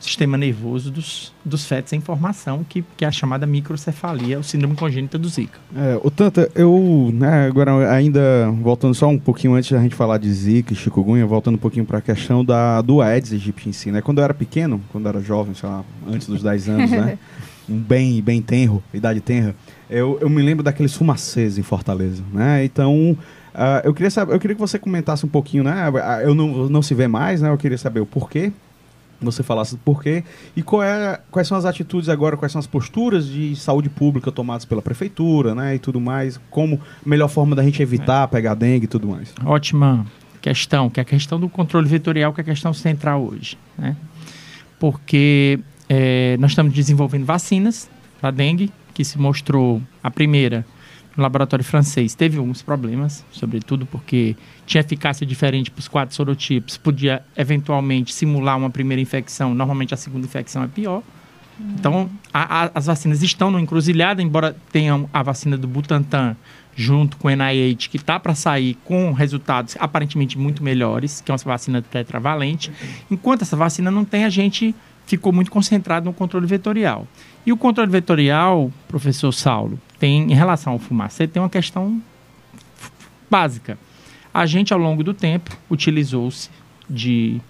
Sistema 0.01 0.37
nervoso 0.37 0.91
dos, 0.91 1.33
dos 1.45 1.65
fetos 1.65 1.93
em 1.93 2.01
formação, 2.01 2.65
que, 2.69 2.85
que 2.97 3.05
é 3.05 3.09
a 3.09 3.11
chamada 3.11 3.47
microcefalia, 3.47 4.39
o 4.39 4.45
síndrome 4.45 4.77
congênita 4.77 5.19
do 5.19 5.29
Zika. 5.29 5.59
É, 5.75 5.99
o 6.03 6.11
Tanta, 6.11 6.51
eu, 6.55 7.11
né, 7.13 7.47
agora 7.47 7.91
ainda 7.93 8.51
voltando 8.63 8.95
só 8.95 9.09
um 9.09 9.19
pouquinho 9.19 9.55
antes 9.55 9.71
da 9.71 9.81
gente 9.81 9.95
falar 9.95 10.19
de 10.19 10.33
Zika 10.33 10.73
e 10.73 10.77
chikungunya, 10.77 11.27
voltando 11.27 11.57
um 11.57 11.59
pouquinho 11.59 11.85
para 11.85 11.99
a 11.99 12.03
questão 12.03 12.45
da, 12.45 12.81
do 12.81 13.01
Aedes 13.01 13.33
aegypti 13.33 13.69
em 13.69 13.73
si, 13.73 13.91
né? 13.91 14.01
Quando 14.01 14.19
eu 14.19 14.25
era 14.25 14.35
pequeno, 14.35 14.81
quando 14.93 15.07
eu 15.07 15.11
era 15.11 15.21
jovem, 15.21 15.55
sei 15.55 15.69
lá, 15.69 15.85
antes 16.07 16.27
dos 16.27 16.43
10 16.43 16.69
anos, 16.69 16.91
né? 16.91 17.19
Um 17.71 17.77
bem, 17.77 18.23
bem 18.23 18.41
tenro, 18.41 18.83
idade 18.95 19.21
tenra, 19.21 19.55
eu, 19.91 20.17
eu 20.23 20.31
me 20.31 20.41
lembro 20.41 20.65
daqueles 20.65 20.95
fumacês 20.95 21.59
em 21.59 21.63
Fortaleza, 21.63 22.23
né? 22.33 22.65
Então, 22.65 23.15
Uh, 23.55 23.83
eu, 23.83 23.93
queria 23.93 24.11
saber, 24.11 24.35
eu 24.35 24.39
queria 24.39 24.55
que 24.55 24.61
você 24.61 24.79
comentasse 24.79 25.27
um 25.27 25.29
pouquinho, 25.29 25.65
né? 25.65 25.91
Eu 26.23 26.33
não, 26.33 26.69
não 26.69 26.81
se 26.81 26.95
vê 26.95 27.09
mais, 27.09 27.43
né? 27.43 27.51
Eu 27.51 27.59
queria 27.59 27.77
saber 27.77 27.99
o 27.99 28.07
porquê 28.07 28.53
você 29.21 29.43
falasse 29.43 29.75
do 29.75 29.79
porquê 29.79 30.23
e 30.57 30.61
é, 30.83 31.21
quais 31.31 31.49
são 31.49 31.57
as 31.57 31.65
atitudes 31.65 32.09
agora, 32.09 32.37
quais 32.37 32.53
são 32.53 32.59
as 32.59 32.67
posturas 32.67 33.27
de 33.27 33.57
saúde 33.57 33.89
pública 33.89 34.31
tomadas 34.31 34.65
pela 34.65 34.81
prefeitura, 34.81 35.55
né, 35.55 35.75
e 35.75 35.79
tudo 35.79 36.01
mais, 36.01 36.41
como 36.51 36.81
melhor 37.05 37.29
forma 37.29 37.57
da 37.57 37.63
gente 37.63 37.83
evitar 37.83 38.25
é. 38.25 38.27
pegar 38.27 38.55
dengue 38.55 38.85
e 38.85 38.89
tudo 38.89 39.09
mais. 39.09 39.35
Ótima 39.45 40.07
questão, 40.41 40.89
que 40.89 41.01
é 41.01 41.03
a 41.03 41.05
questão 41.05 41.39
do 41.39 41.49
controle 41.49 41.89
vetorial, 41.89 42.33
que 42.33 42.41
é 42.41 42.43
a 42.43 42.45
questão 42.45 42.73
central 42.73 43.25
hoje, 43.25 43.59
né? 43.77 43.97
Porque 44.79 45.59
é, 45.89 46.37
nós 46.39 46.53
estamos 46.53 46.73
desenvolvendo 46.73 47.25
vacinas 47.25 47.91
para 48.21 48.31
dengue, 48.31 48.71
que 48.95 49.05
se 49.05 49.19
mostrou 49.19 49.83
a 50.03 50.11
primeira 50.11 50.65
laboratório 51.23 51.65
francês 51.65 52.15
teve 52.15 52.39
alguns 52.39 52.63
problemas, 52.63 53.25
sobretudo 53.31 53.87
porque 53.87 54.37
tinha 54.67 54.81
eficácia 54.81 55.27
diferente 55.27 55.71
para 55.71 55.81
os 55.81 55.89
quatro 55.89 56.15
sorotipos, 56.15 56.77
podia 56.77 57.23
eventualmente 57.37 58.15
simular 58.15 58.57
uma 58.57 58.71
primeira 58.71 59.01
infecção, 59.01 59.55
normalmente 59.55 59.95
a 59.95 59.97
segunda 59.97 60.27
infecção 60.27 60.63
é 60.63 60.69
pior. 60.69 61.03
Então, 61.75 62.09
a, 62.33 62.65
a, 62.65 62.71
as 62.75 62.87
vacinas 62.87 63.23
estão 63.23 63.51
no 63.51 63.59
encruzilhada, 63.59 64.23
embora 64.23 64.57
tenham 64.71 65.09
a 65.13 65.23
vacina 65.23 65.57
do 65.57 65.67
Butantan 65.67 66.37
junto 66.77 67.17
com 67.17 67.27
o 67.27 67.31
NIH, 67.31 67.89
que 67.91 67.97
está 67.97 68.21
para 68.21 68.37
sair 68.37 68.77
com 68.85 69.13
resultados 69.13 69.77
aparentemente 69.81 70.39
muito 70.39 70.63
melhores, 70.63 71.21
que 71.21 71.29
é 71.29 71.35
uma 71.35 71.39
vacina 71.39 71.83
tetravalente. 71.83 72.71
Enquanto 73.11 73.43
essa 73.43 73.57
vacina 73.57 73.91
não 73.91 74.05
tem, 74.05 74.25
a 74.25 74.31
gente 74.31 74.73
ficou 75.09 75.33
muito 75.33 75.51
concentrado 75.51 76.05
no 76.05 76.13
controle 76.13 76.47
vetorial. 76.47 77.09
E 77.47 77.51
o 77.51 77.57
controle 77.57 77.91
vetorial, 77.91 78.71
professor 78.87 79.33
Saulo, 79.33 79.81
tem 79.99 80.31
em 80.31 80.35
relação 80.35 80.75
ao 80.75 80.79
fumacê, 80.79 81.27
tem 81.27 81.41
uma 81.41 81.49
questão 81.49 82.01
básica. 83.31 83.79
A 84.33 84.45
gente, 84.45 84.71
ao 84.71 84.79
longo 84.79 85.03
do 85.03 85.15
tempo, 85.15 85.57
utilizou-se 85.71 86.51
de, 86.89 87.41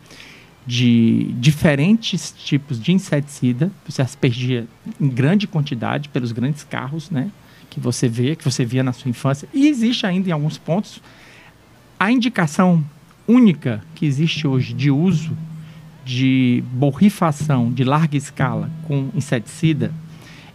de 0.65 1.33
diferentes 1.33 2.33
tipos 2.33 2.81
de 2.81 2.93
inseticida, 2.93 3.73
você 3.85 4.03
aspergia 4.03 4.69
em 5.01 5.09
grande 5.09 5.49
quantidade 5.49 6.09
pelos 6.11 6.31
grandes 6.31 6.63
carros, 6.63 7.11
né? 7.11 7.29
Que 7.69 7.81
você 7.81 8.09
vê, 8.09 8.37
que 8.37 8.45
você 8.45 8.65
via 8.65 8.85
na 8.85 8.93
sua 8.93 9.11
infância. 9.11 9.49
E 9.53 9.67
existe 9.67 10.07
ainda 10.07 10.29
em 10.29 10.33
alguns 10.33 10.57
pontos 10.57 11.03
a 11.99 12.13
indicação 12.13 12.85
única 13.27 13.83
que 13.97 14.07
existe 14.07 14.47
hoje 14.47 14.73
de 14.73 14.93
uso 14.93 15.37
de 16.09 16.65
borrifação 16.73 17.71
de 17.71 17.85
larga 17.85 18.17
escala 18.17 18.71
com 18.87 19.11
inseticida 19.15 19.93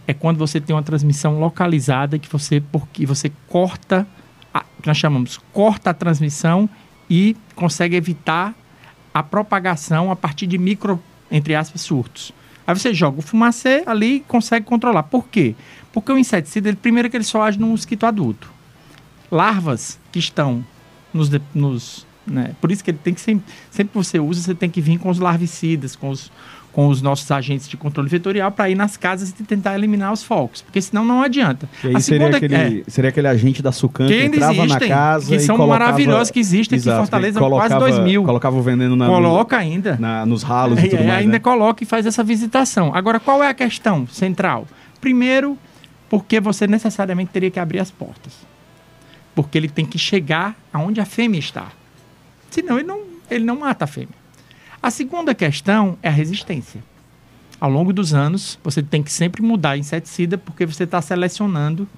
é 0.04 0.12
quando 0.12 0.36
você 0.36 0.60
tem 0.60 0.74
uma 0.74 0.82
transmissão 0.82 1.38
localizada 1.38 2.18
que 2.18 2.28
você 2.28 2.60
porque 2.60 3.06
você 3.06 3.30
corta 3.46 4.04
a, 4.52 4.64
que 4.82 4.88
nós 4.88 4.96
chamamos 4.96 5.38
corta 5.52 5.90
a 5.90 5.94
transmissão 5.94 6.68
e 7.08 7.36
consegue 7.54 7.94
evitar 7.94 8.52
a 9.14 9.22
propagação 9.22 10.10
a 10.10 10.16
partir 10.16 10.48
de 10.48 10.58
micro 10.58 11.00
entre 11.30 11.54
aspas 11.54 11.82
surtos. 11.82 12.32
Aí 12.66 12.76
você 12.76 12.92
joga 12.92 13.20
o 13.20 13.22
fumacê 13.22 13.84
ali 13.86 14.16
e 14.16 14.20
consegue 14.20 14.66
controlar. 14.66 15.04
Por 15.04 15.28
quê? 15.28 15.54
Porque 15.92 16.10
o 16.10 16.18
inseticida, 16.18 16.68
ele, 16.68 16.76
primeiro 16.76 17.08
que 17.08 17.16
ele 17.16 17.22
só 17.22 17.42
age 17.42 17.60
no 17.60 17.68
mosquito 17.68 18.06
adulto. 18.06 18.50
Larvas 19.30 20.00
que 20.10 20.18
estão 20.18 20.66
nos, 21.12 21.30
nos 21.54 22.04
né? 22.26 22.52
Por 22.60 22.70
isso 22.70 22.82
que 22.82 22.90
ele 22.90 22.98
tem 23.02 23.14
que 23.14 23.20
sempre, 23.20 23.44
sempre 23.70 23.92
que 23.92 23.96
você 23.96 24.18
usa, 24.18 24.40
você 24.40 24.54
tem 24.54 24.70
que 24.70 24.80
vir 24.80 24.98
com 24.98 25.10
os 25.10 25.18
larvicidas, 25.18 25.94
com 25.94 26.08
os, 26.08 26.30
com 26.74 26.88
os 26.88 27.00
nossos 27.00 27.30
agentes 27.30 27.68
de 27.68 27.76
controle 27.76 28.08
vetorial 28.08 28.50
para 28.50 28.68
ir 28.68 28.74
nas 28.74 28.96
casas 28.96 29.30
e 29.30 29.44
tentar 29.44 29.76
eliminar 29.76 30.12
os 30.12 30.24
focos, 30.24 30.60
porque 30.60 30.82
senão 30.82 31.04
não 31.04 31.22
adianta. 31.22 31.68
E 31.84 31.88
aí 31.88 32.02
seria, 32.02 32.28
aquele, 32.28 32.54
é, 32.54 32.82
seria 32.88 33.10
aquele 33.10 33.28
agente 33.28 33.62
da 33.62 33.70
Sucan 33.70 34.08
que, 34.08 34.18
que 34.18 34.24
entrava 34.24 34.52
existem, 34.54 34.88
na 34.88 34.94
casa 34.94 35.28
que 35.28 35.38
são 35.38 35.56
colocava, 35.56 35.84
maravilhosos 35.84 36.30
que 36.32 36.40
existem 36.40 36.76
exato, 36.76 36.90
aqui 36.90 36.98
em 36.98 37.06
Fortaleza 37.06 37.38
colocava, 37.38 37.68
quase 37.68 37.92
dois 37.92 38.04
mil. 38.04 38.24
Colocava 38.24 38.56
o 38.56 38.62
veneno 38.62 38.96
na 38.96 39.06
coloca 39.06 39.56
ainda 39.56 39.96
na, 40.00 40.26
nos 40.26 40.42
ralos 40.42 40.82
e, 40.82 40.86
e 40.86 40.88
tudo 40.90 41.02
é, 41.02 41.06
mais. 41.06 41.20
Ainda 41.20 41.32
né? 41.32 41.38
coloca 41.38 41.84
e 41.84 41.86
faz 41.86 42.06
essa 42.06 42.24
visitação. 42.24 42.92
Agora 42.92 43.20
qual 43.20 43.42
é 43.42 43.48
a 43.48 43.54
questão 43.54 44.06
central? 44.08 44.66
Primeiro, 45.00 45.56
porque 46.10 46.40
você 46.40 46.66
necessariamente 46.66 47.30
teria 47.30 47.52
que 47.52 47.60
abrir 47.60 47.78
as 47.78 47.90
portas, 47.92 48.32
porque 49.32 49.56
ele 49.56 49.68
tem 49.68 49.86
que 49.86 49.98
chegar 49.98 50.56
aonde 50.72 51.00
a 51.00 51.04
fêmea 51.04 51.38
está. 51.38 51.68
Senão 52.54 52.78
ele 52.78 52.86
não, 52.86 53.00
ele 53.28 53.44
não 53.44 53.58
mata 53.58 53.84
a 53.84 53.88
fêmea. 53.88 54.14
A 54.80 54.88
segunda 54.88 55.34
questão 55.34 55.98
é 56.00 56.08
a 56.08 56.12
resistência. 56.12 56.80
Ao 57.60 57.68
longo 57.68 57.92
dos 57.92 58.14
anos, 58.14 58.60
você 58.62 58.80
tem 58.80 59.02
que 59.02 59.10
sempre 59.10 59.42
mudar 59.42 59.76
inseticida 59.76 60.38
porque 60.38 60.64
você 60.64 60.84
está 60.84 61.02
selecionando 61.02 61.88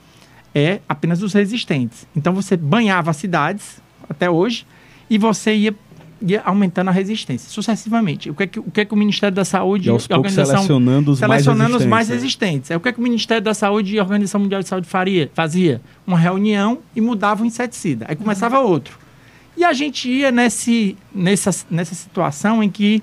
é 0.54 0.80
apenas 0.88 1.22
os 1.22 1.34
resistentes. 1.34 2.06
Então 2.16 2.32
você 2.32 2.56
banhava 2.56 3.10
as 3.10 3.18
cidades 3.18 3.82
até 4.08 4.30
hoje 4.30 4.66
e 5.10 5.18
você 5.18 5.54
ia, 5.54 5.75
ia 6.22 6.40
aumentando 6.40 6.88
a 6.88 6.92
resistência 6.92 7.50
sucessivamente. 7.50 8.30
O 8.30 8.34
que 8.34 8.44
é 8.44 8.46
que 8.46 8.58
o, 8.58 8.70
que 8.70 8.80
é 8.80 8.84
que 8.86 8.94
o 8.94 8.96
Ministério 8.96 9.36
da 9.36 9.44
Saúde 9.44 9.90
e, 9.90 9.90
a 9.90 9.94
organização 9.94 10.54
selecionando 10.56 11.10
os 11.10 11.18
selecionando 11.18 11.70
mais 11.72 11.82
os 11.82 11.86
mais 11.86 12.08
resistentes. 12.08 12.70
É 12.70 12.76
o 12.76 12.80
que 12.80 12.88
é 12.88 12.92
que 12.92 12.98
o 12.98 13.02
Ministério 13.02 13.44
da 13.44 13.52
Saúde 13.52 13.94
e 13.94 13.98
a 13.98 14.02
Organização 14.02 14.40
Mundial 14.40 14.62
de 14.62 14.68
Saúde 14.68 14.88
faria? 14.88 15.30
Fazia 15.34 15.82
uma 16.06 16.18
reunião 16.18 16.78
e 16.94 17.00
mudava 17.02 17.42
o 17.42 17.46
inseticida. 17.46 18.06
Aí 18.08 18.16
começava 18.16 18.58
outro. 18.60 19.04
E 19.56 19.64
a 19.64 19.72
gente 19.72 20.08
ia 20.08 20.30
nesse, 20.30 20.96
nessa, 21.14 21.50
nessa 21.70 21.94
situação 21.94 22.62
em 22.62 22.68
que, 22.68 23.02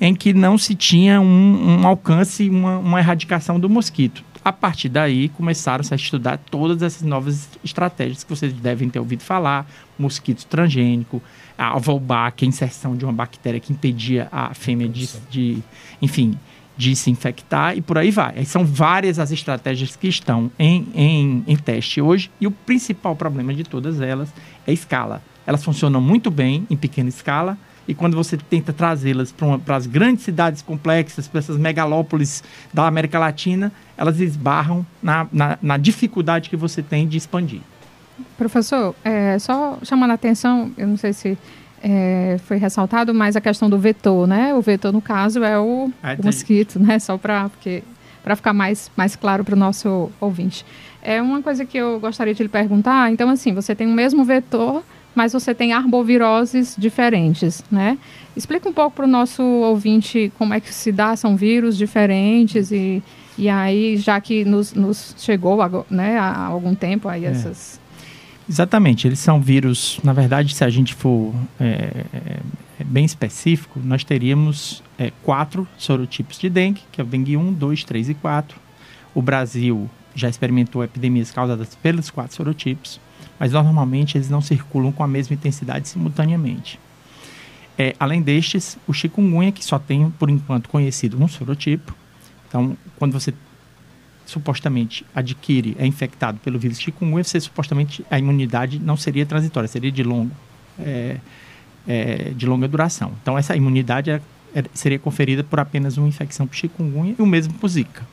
em 0.00 0.14
que 0.14 0.32
não 0.34 0.58
se 0.58 0.74
tinha 0.74 1.20
um, 1.20 1.80
um 1.82 1.86
alcance, 1.86 2.50
uma, 2.50 2.78
uma 2.78 2.98
erradicação 2.98 3.60
do 3.60 3.70
mosquito. 3.70 4.24
A 4.44 4.52
partir 4.52 4.90
daí, 4.90 5.28
começaram 5.30 5.82
a 5.88 5.94
estudar 5.94 6.36
todas 6.36 6.82
essas 6.82 7.02
novas 7.02 7.48
estratégias 7.64 8.24
que 8.24 8.28
vocês 8.28 8.52
devem 8.52 8.90
ter 8.90 8.98
ouvido 8.98 9.22
falar: 9.22 9.66
mosquito 9.98 10.44
transgênico, 10.46 11.22
a 11.56 11.78
Volbach, 11.78 12.44
a 12.44 12.46
inserção 12.46 12.96
de 12.96 13.04
uma 13.04 13.12
bactéria 13.12 13.60
que 13.60 13.72
impedia 13.72 14.28
a 14.30 14.52
fêmea 14.52 14.88
de, 14.88 15.08
de, 15.30 15.62
enfim, 16.02 16.38
de 16.76 16.94
se 16.94 17.10
infectar 17.10 17.74
e 17.74 17.80
por 17.80 17.96
aí 17.96 18.10
vai. 18.10 18.34
Aí 18.36 18.44
são 18.44 18.66
várias 18.66 19.18
as 19.18 19.30
estratégias 19.30 19.96
que 19.96 20.08
estão 20.08 20.50
em, 20.58 20.88
em, 20.94 21.44
em 21.46 21.56
teste 21.56 22.02
hoje 22.02 22.30
e 22.38 22.46
o 22.46 22.50
principal 22.50 23.16
problema 23.16 23.54
de 23.54 23.64
todas 23.64 24.00
elas 24.00 24.28
é 24.66 24.72
a 24.72 24.74
escala 24.74 25.22
elas 25.46 25.64
funcionam 25.64 26.00
muito 26.00 26.30
bem 26.30 26.66
em 26.70 26.76
pequena 26.76 27.08
escala. 27.08 27.56
E 27.86 27.94
quando 27.94 28.16
você 28.16 28.36
tenta 28.36 28.72
trazê-las 28.72 29.30
para 29.30 29.76
as 29.76 29.86
grandes 29.86 30.24
cidades 30.24 30.62
complexas, 30.62 31.28
para 31.28 31.38
essas 31.38 31.58
megalópolis 31.58 32.42
da 32.72 32.86
América 32.86 33.18
Latina, 33.18 33.70
elas 33.96 34.20
esbarram 34.20 34.86
na, 35.02 35.26
na, 35.30 35.58
na 35.60 35.76
dificuldade 35.76 36.48
que 36.48 36.56
você 36.56 36.82
tem 36.82 37.06
de 37.06 37.18
expandir. 37.18 37.60
Professor, 38.38 38.94
é, 39.04 39.38
só 39.38 39.78
chamando 39.82 40.12
a 40.12 40.14
atenção, 40.14 40.72
eu 40.78 40.86
não 40.86 40.96
sei 40.96 41.12
se 41.12 41.36
é, 41.82 42.38
foi 42.46 42.56
ressaltado, 42.56 43.12
mas 43.12 43.36
a 43.36 43.40
questão 43.40 43.68
do 43.68 43.78
vetor, 43.78 44.26
né? 44.26 44.54
O 44.54 44.62
vetor, 44.62 44.90
no 44.90 45.02
caso, 45.02 45.44
é 45.44 45.58
o, 45.58 45.92
ah, 46.02 46.16
o 46.18 46.24
mosquito, 46.24 46.78
né? 46.80 46.98
Só 46.98 47.18
para 47.18 47.50
para 48.22 48.34
ficar 48.34 48.54
mais, 48.54 48.90
mais 48.96 49.14
claro 49.14 49.44
para 49.44 49.54
o 49.54 49.58
nosso 49.58 50.10
ouvinte. 50.18 50.64
É 51.02 51.20
uma 51.20 51.42
coisa 51.42 51.66
que 51.66 51.76
eu 51.76 52.00
gostaria 52.00 52.32
de 52.34 52.42
lhe 52.42 52.48
perguntar. 52.48 53.12
Então, 53.12 53.28
assim, 53.28 53.52
você 53.52 53.74
tem 53.74 53.86
o 53.86 53.92
mesmo 53.92 54.24
vetor, 54.24 54.82
mas 55.14 55.32
você 55.32 55.54
tem 55.54 55.72
arboviroses 55.72 56.74
diferentes, 56.76 57.62
né? 57.70 57.98
Explica 58.36 58.68
um 58.68 58.72
pouco 58.72 58.96
para 58.96 59.04
o 59.04 59.08
nosso 59.08 59.42
ouvinte 59.42 60.32
como 60.36 60.54
é 60.54 60.60
que 60.60 60.72
se 60.72 60.90
dá, 60.90 61.14
são 61.14 61.36
vírus 61.36 61.76
diferentes 61.76 62.72
e, 62.72 63.02
e 63.38 63.48
aí, 63.48 63.96
já 63.96 64.20
que 64.20 64.44
nos, 64.44 64.72
nos 64.72 65.14
chegou 65.18 65.58
né, 65.88 66.18
há 66.18 66.46
algum 66.46 66.74
tempo 66.74 67.08
aí 67.08 67.24
é. 67.24 67.28
essas... 67.28 67.80
Exatamente, 68.48 69.08
eles 69.08 69.20
são 69.20 69.40
vírus, 69.40 69.98
na 70.04 70.12
verdade, 70.12 70.54
se 70.54 70.62
a 70.62 70.68
gente 70.68 70.94
for 70.94 71.32
é, 71.58 72.04
é, 72.12 72.84
bem 72.84 73.04
específico, 73.04 73.80
nós 73.82 74.04
teríamos 74.04 74.82
é, 74.98 75.10
quatro 75.22 75.66
sorotipos 75.78 76.38
de 76.38 76.50
dengue, 76.50 76.82
que 76.92 77.00
é 77.00 77.04
o 77.04 77.06
dengue 77.06 77.38
1, 77.38 77.52
2, 77.54 77.84
3 77.84 78.08
e 78.10 78.14
4. 78.14 78.58
o 79.14 79.22
Brasil 79.22 79.88
já 80.14 80.28
experimentou 80.28 80.84
epidemias 80.84 81.30
causadas 81.30 81.74
pelos 81.76 82.10
quatro 82.10 82.36
sorotipos, 82.36 83.00
mas 83.38 83.52
normalmente 83.52 84.16
eles 84.16 84.30
não 84.30 84.40
circulam 84.40 84.92
com 84.92 85.02
a 85.02 85.08
mesma 85.08 85.34
intensidade 85.34 85.88
simultaneamente. 85.88 86.78
É, 87.76 87.94
além 87.98 88.22
destes, 88.22 88.78
o 88.86 88.92
chikungunya, 88.92 89.50
que 89.50 89.64
só 89.64 89.78
tem, 89.78 90.08
por 90.10 90.30
enquanto, 90.30 90.68
conhecido 90.68 91.22
um 91.22 91.26
sorotipo. 91.26 91.94
Então, 92.48 92.76
quando 92.96 93.12
você 93.12 93.34
supostamente 94.24 95.04
adquire, 95.14 95.76
é 95.78 95.86
infectado 95.86 96.38
pelo 96.38 96.58
vírus 96.58 96.80
chikungunya, 96.80 97.24
você 97.24 97.40
supostamente 97.40 98.04
a 98.10 98.18
imunidade 98.18 98.78
não 98.78 98.96
seria 98.96 99.26
transitória, 99.26 99.68
seria 99.68 99.90
de 99.90 100.02
longo, 100.02 100.30
é, 100.78 101.18
é, 101.86 102.30
de 102.34 102.46
longa 102.46 102.68
duração. 102.68 103.12
Então, 103.20 103.36
essa 103.36 103.56
imunidade 103.56 104.10
é, 104.10 104.20
é 104.54 104.64
seria 104.72 104.98
conferida 104.98 105.42
por 105.42 105.58
apenas 105.58 105.96
uma 105.96 106.06
infecção 106.06 106.46
por 106.46 106.54
chikungunya 106.54 107.16
e 107.18 107.22
o 107.22 107.26
mesmo 107.26 107.54
por 107.54 107.68
zika. 107.68 108.06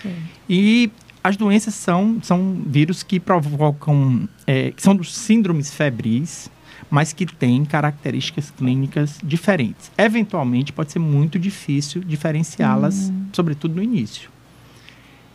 Sim. 0.00 0.14
E 0.48 0.90
as 1.28 1.36
doenças 1.36 1.74
são, 1.74 2.18
são 2.22 2.62
vírus 2.66 3.02
que 3.02 3.20
provocam, 3.20 4.26
é, 4.46 4.70
que 4.70 4.80
são 4.80 5.02
síndromes 5.04 5.74
febris, 5.74 6.50
mas 6.88 7.12
que 7.12 7.26
têm 7.26 7.66
características 7.66 8.50
clínicas 8.50 9.18
diferentes. 9.22 9.92
Eventualmente, 9.98 10.72
pode 10.72 10.90
ser 10.90 11.00
muito 11.00 11.38
difícil 11.38 12.02
diferenciá-las, 12.02 13.10
hum. 13.10 13.26
sobretudo 13.30 13.74
no 13.74 13.82
início. 13.82 14.30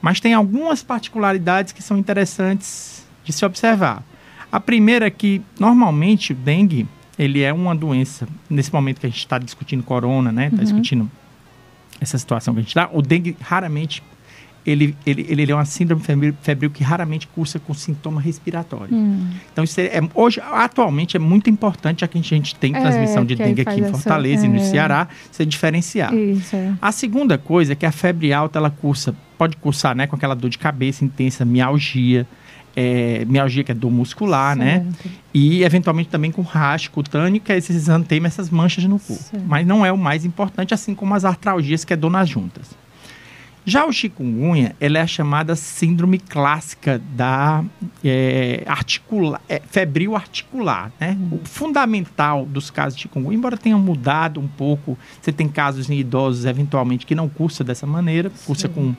Mas 0.02 0.20
tem 0.20 0.34
algumas 0.34 0.82
particularidades 0.82 1.72
que 1.72 1.84
são 1.84 1.96
interessantes 1.96 3.06
de 3.24 3.32
se 3.32 3.46
observar. 3.46 4.04
A 4.52 4.60
primeira 4.60 5.06
é 5.06 5.12
que, 5.12 5.44
normalmente, 5.60 6.32
o 6.32 6.36
dengue, 6.36 6.88
ele 7.20 7.44
é 7.44 7.54
uma 7.54 7.76
doença, 7.76 8.28
nesse 8.50 8.74
momento 8.74 9.00
que 9.00 9.06
a 9.06 9.10
gente 9.10 9.20
está 9.20 9.38
discutindo 9.38 9.84
corona, 9.84 10.32
né? 10.32 10.46
Está 10.46 10.58
uhum. 10.58 10.64
discutindo 10.64 11.12
essa 12.02 12.18
situação 12.18 12.56
que 12.56 12.62
a 12.62 12.64
gente 12.64 12.70
está, 12.70 12.90
o 12.92 13.00
dengue 13.00 13.38
raramente 13.40 14.02
ele, 14.66 14.96
ele, 15.06 15.26
ele 15.28 15.52
é 15.52 15.56
uma 15.56 15.66
síndrome 15.66 16.02
febril, 16.42 16.70
que 16.72 16.84
raramente 16.84 17.28
cursa 17.28 17.60
com 17.60 17.74
sintoma 17.74 18.22
respiratório. 18.22 18.96
Hum. 18.96 19.30
Então, 19.52 19.64
isso 19.64 19.80
é, 19.80 19.86
é, 19.86 20.02
hoje, 20.14 20.42
atualmente, 20.42 21.18
é 21.18 21.20
muito 21.20 21.50
importante, 21.50 22.02
já 22.02 22.08
que 22.08 22.18
a 22.18 22.22
gente 22.22 22.56
tem 22.56 22.76
é, 22.76 22.80
transmissão 22.80 23.26
de 23.26 23.36
dengue 23.36 23.62
aqui 23.62 23.82
em 23.82 23.90
Fortaleza 23.90 24.46
essa, 24.46 24.46
e 24.46 24.50
no 24.50 24.58
é. 24.58 24.64
Ceará, 24.64 25.08
você 25.30 25.46
diferenciar. 25.46 26.14
Isso, 26.14 26.56
é. 26.56 26.74
A 26.82 26.92
segunda 26.92 27.38
coisa 27.38 27.74
é 27.74 27.76
que 27.76 27.86
a 27.86 27.92
febre 27.92 28.32
alta, 28.32 28.58
ela 28.58 28.70
cursa, 28.70 29.14
pode 29.38 29.58
cursar 29.58 29.96
né, 29.96 30.08
com 30.08 30.16
aquela 30.16 30.36
dor 30.36 30.50
de 30.50 30.58
cabeça 30.58 31.04
intensa, 31.04 31.44
mialgia, 31.44 32.26
é, 32.76 33.26
mialgia 33.26 33.64
que 33.64 33.72
é 33.72 33.76
dor 33.76 33.92
muscular, 33.92 34.56
né? 34.56 34.80
certo. 34.80 35.08
né? 35.08 35.12
E 35.34 35.64
eventualmente 35.64 36.10
também 36.10 36.32
com 36.32 36.42
racho 36.42 36.90
cutâneo, 36.92 37.42
que 37.42 37.52
é 37.52 37.58
esses 37.58 37.76
exantemas, 37.76 38.34
essas 38.34 38.50
manchas 38.50 38.86
no 38.86 38.98
corpo. 38.98 39.22
Certo. 39.22 39.44
Mas 39.46 39.68
não 39.68 39.86
é 39.86 39.92
o 39.92 39.98
mais 39.98 40.24
importante, 40.24 40.74
assim 40.74 40.96
como 40.96 41.14
as 41.14 41.26
artralgias, 41.26 41.84
que 41.84 41.94
é 41.94 41.96
dor 41.96 42.10
nas 42.10 42.30
juntas. 42.30 42.83
Já 43.66 43.86
o 43.86 43.94
chikungunya, 43.94 44.76
ela 44.80 44.98
é 44.98 45.02
a 45.02 45.08
chamada 45.08 45.56
síndrome 45.56 46.20
clássica 46.20 47.02
da 47.16 47.64
é, 48.04 48.62
articula, 48.68 49.40
é, 49.48 49.62
febril 49.70 50.18
articular, 50.18 50.92
né? 51.00 51.18
O 51.32 51.40
fundamental 51.46 52.46
dos 52.46 52.70
casos 52.70 52.98
de 52.98 53.04
chikungunya, 53.04 53.38
embora 53.38 53.56
tenha 53.56 53.78
mudado 53.78 54.42
um 54.42 54.48
pouco, 54.48 54.98
você 55.22 55.32
tem 55.32 55.48
casos 55.48 55.90
em 55.90 55.98
idosos, 55.98 56.44
eventualmente, 56.44 57.06
que 57.06 57.16
não 57.16 57.30
cursa 57.30 57.64
dessa 57.64 57.88
maneira, 57.88 58.30
cursa 58.46 58.68
com, 58.68 58.94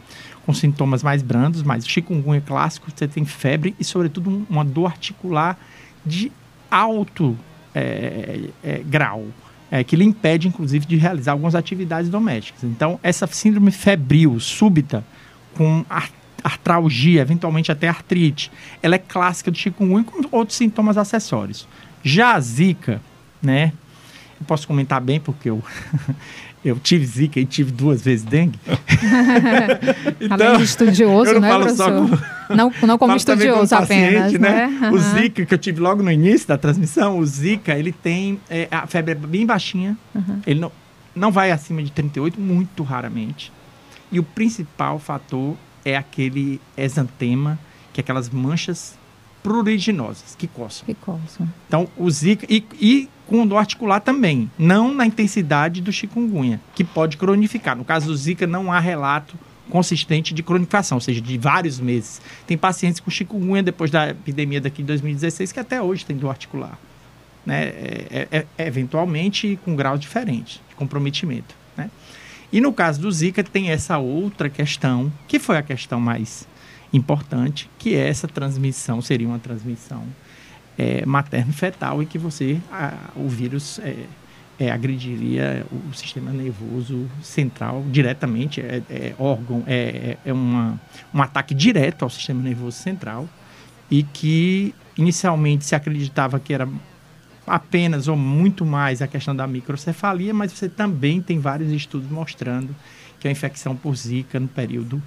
com 0.46 0.54
sintomas 0.54 1.02
mais 1.02 1.20
brandos, 1.20 1.62
mas 1.62 1.84
o 1.84 1.88
chikungunya 1.88 2.40
clássico, 2.40 2.90
você 2.94 3.06
tem 3.06 3.24
febre 3.26 3.74
e, 3.78 3.84
sobretudo, 3.84 4.46
uma 4.48 4.64
dor 4.64 4.86
articular 4.86 5.58
de 6.06 6.32
alto 6.70 7.36
é, 7.74 8.48
é 8.62 8.78
grau 8.78 9.26
é, 9.70 9.82
que 9.82 9.96
lhe 9.96 10.04
impede, 10.04 10.48
inclusive, 10.48 10.86
de 10.86 10.96
realizar 10.96 11.32
algumas 11.32 11.54
atividades 11.54 12.10
domésticas. 12.10 12.64
Então, 12.64 12.98
essa 13.02 13.26
síndrome 13.26 13.70
febril 13.70 14.38
súbita, 14.38 15.04
com 15.54 15.84
artralgia, 16.42 17.22
eventualmente 17.22 17.72
até 17.72 17.88
artrite, 17.88 18.50
ela 18.82 18.94
é 18.94 18.98
clássica 18.98 19.50
do 19.50 19.56
chikungunya 19.56 20.04
com 20.04 20.22
outros 20.30 20.58
sintomas 20.58 20.98
acessórios. 20.98 21.66
Já 22.02 22.34
a 22.34 22.40
zika, 22.40 23.00
né? 23.40 23.72
Eu 24.38 24.46
posso 24.46 24.66
comentar 24.66 25.00
bem 25.00 25.18
porque 25.18 25.48
eu, 25.48 25.62
eu 26.64 26.78
tive 26.78 27.04
zika 27.04 27.38
e 27.38 27.44
tive 27.44 27.70
duas 27.70 28.02
vezes 28.02 28.24
dengue. 28.24 28.58
então, 30.20 30.36
Além 30.48 30.56
de 30.56 30.64
estudioso, 30.64 31.30
eu 31.30 31.34
não 31.34 31.40
né, 31.42 31.48
falo 31.48 31.64
professor? 31.64 32.08
Só 32.08 32.16
com, 32.48 32.54
não, 32.54 32.72
não 32.82 32.98
como 32.98 33.14
estudioso 33.14 33.68
como 33.68 33.80
paciente, 33.82 34.16
apenas, 34.16 34.32
né? 34.32 34.66
né? 34.66 34.88
Uhum. 34.88 34.94
O 34.94 34.98
zika 34.98 35.44
que 35.44 35.52
eu 35.52 35.58
tive 35.58 35.80
logo 35.80 36.02
no 36.02 36.10
início 36.10 36.48
da 36.48 36.56
transmissão, 36.56 37.18
o 37.18 37.26
zika, 37.26 37.74
ele 37.74 37.92
tem 37.92 38.40
é, 38.48 38.66
a 38.70 38.86
febre 38.86 39.12
é 39.12 39.14
bem 39.14 39.44
baixinha, 39.44 39.96
uhum. 40.14 40.40
ele 40.46 40.60
não, 40.60 40.72
não 41.14 41.30
vai 41.30 41.50
acima 41.50 41.82
de 41.82 41.92
38, 41.92 42.40
muito 42.40 42.82
raramente. 42.82 43.52
E 44.10 44.18
o 44.18 44.22
principal 44.22 44.98
fator 44.98 45.56
é 45.84 45.96
aquele 45.96 46.60
exantema, 46.78 47.58
que 47.92 48.00
é 48.00 48.02
aquelas 48.02 48.30
manchas 48.30 48.98
pruriginosas, 49.42 50.34
que 50.34 50.46
coçam. 50.46 50.86
Que 50.86 50.94
coçam. 50.94 51.46
Então, 51.68 51.86
o 51.98 52.10
zika... 52.10 52.46
E, 52.48 52.64
e 52.80 53.08
dor 53.46 53.58
articular 53.58 54.00
também, 54.00 54.50
não 54.58 54.94
na 54.94 55.06
intensidade 55.06 55.80
do 55.80 55.92
chikungunya, 55.92 56.60
que 56.74 56.84
pode 56.84 57.16
cronificar. 57.16 57.76
No 57.76 57.84
caso 57.84 58.06
do 58.06 58.16
Zika, 58.16 58.46
não 58.46 58.72
há 58.72 58.78
relato 58.78 59.36
consistente 59.70 60.34
de 60.34 60.42
cronificação, 60.42 60.96
ou 60.96 61.00
seja, 61.00 61.20
de 61.20 61.38
vários 61.38 61.80
meses. 61.80 62.20
Tem 62.46 62.56
pacientes 62.56 63.00
com 63.00 63.10
chikungunya 63.10 63.62
depois 63.62 63.90
da 63.90 64.10
epidemia 64.10 64.60
daqui 64.60 64.82
de 64.82 64.88
2016 64.88 65.52
que 65.52 65.60
até 65.60 65.80
hoje 65.80 66.04
tem 66.04 66.16
dor 66.16 66.30
articular. 66.30 66.78
Né? 67.44 67.64
É, 67.64 68.28
é, 68.30 68.46
é, 68.58 68.66
eventualmente 68.66 69.58
com 69.64 69.74
grau 69.74 69.96
diferente 69.96 70.60
de 70.68 70.74
comprometimento. 70.74 71.54
Né? 71.76 71.90
E 72.52 72.60
no 72.60 72.72
caso 72.72 73.00
do 73.00 73.10
Zika 73.10 73.42
tem 73.42 73.70
essa 73.70 73.98
outra 73.98 74.48
questão, 74.48 75.12
que 75.26 75.38
foi 75.38 75.56
a 75.56 75.62
questão 75.62 75.98
mais 75.98 76.46
importante, 76.92 77.68
que 77.78 77.94
é 77.94 78.08
essa 78.08 78.28
transmissão, 78.28 79.02
seria 79.02 79.26
uma 79.26 79.38
transmissão 79.38 80.04
é, 80.78 81.04
materno-fetal 81.06 82.02
e 82.02 82.06
que 82.06 82.18
você, 82.18 82.60
a, 82.70 82.94
o 83.16 83.28
vírus 83.28 83.78
é, 83.78 84.06
é, 84.58 84.70
agrediria 84.70 85.66
o 85.70 85.92
sistema 85.94 86.30
nervoso 86.32 87.08
central 87.22 87.84
diretamente, 87.88 88.60
é, 88.60 88.82
é 88.88 89.14
órgão, 89.18 89.62
é, 89.66 89.74
é, 89.74 90.18
é 90.26 90.32
uma, 90.32 90.80
um 91.12 91.22
ataque 91.22 91.54
direto 91.54 92.02
ao 92.02 92.10
sistema 92.10 92.42
nervoso 92.42 92.76
central 92.78 93.28
e 93.90 94.02
que 94.02 94.74
inicialmente 94.96 95.64
se 95.64 95.74
acreditava 95.74 96.38
que 96.38 96.54
era 96.54 96.68
apenas 97.46 98.08
ou 98.08 98.16
muito 98.16 98.64
mais 98.64 99.02
a 99.02 99.06
questão 99.06 99.34
da 99.36 99.46
microcefalia, 99.46 100.32
mas 100.32 100.52
você 100.52 100.68
também 100.68 101.20
tem 101.20 101.38
vários 101.38 101.70
estudos 101.70 102.10
mostrando 102.10 102.74
que 103.20 103.28
a 103.28 103.30
infecção 103.30 103.76
por 103.76 103.94
zika 103.96 104.40
no 104.40 104.48
período 104.48 105.02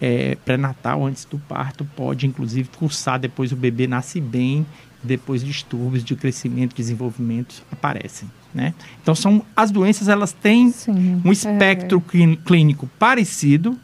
é, 0.00 0.36
pré-natal, 0.44 1.06
antes 1.06 1.24
do 1.24 1.38
parto, 1.38 1.84
pode 1.84 2.26
inclusive 2.26 2.68
cursar 2.76 3.18
depois 3.20 3.52
o 3.52 3.56
bebê 3.56 3.86
nasce 3.86 4.20
bem 4.20 4.66
depois 5.02 5.42
distúrbios 5.42 6.04
de 6.04 6.14
crescimento, 6.14 6.74
desenvolvimento 6.74 7.62
aparecem, 7.70 8.30
né? 8.54 8.74
Então 9.02 9.14
são 9.14 9.42
as 9.56 9.70
doenças 9.70 10.08
elas 10.08 10.32
têm 10.32 10.70
Sim, 10.70 11.20
um 11.24 11.32
espectro 11.32 12.02
é. 12.14 12.36
clínico 12.44 12.88
parecido, 12.98 13.76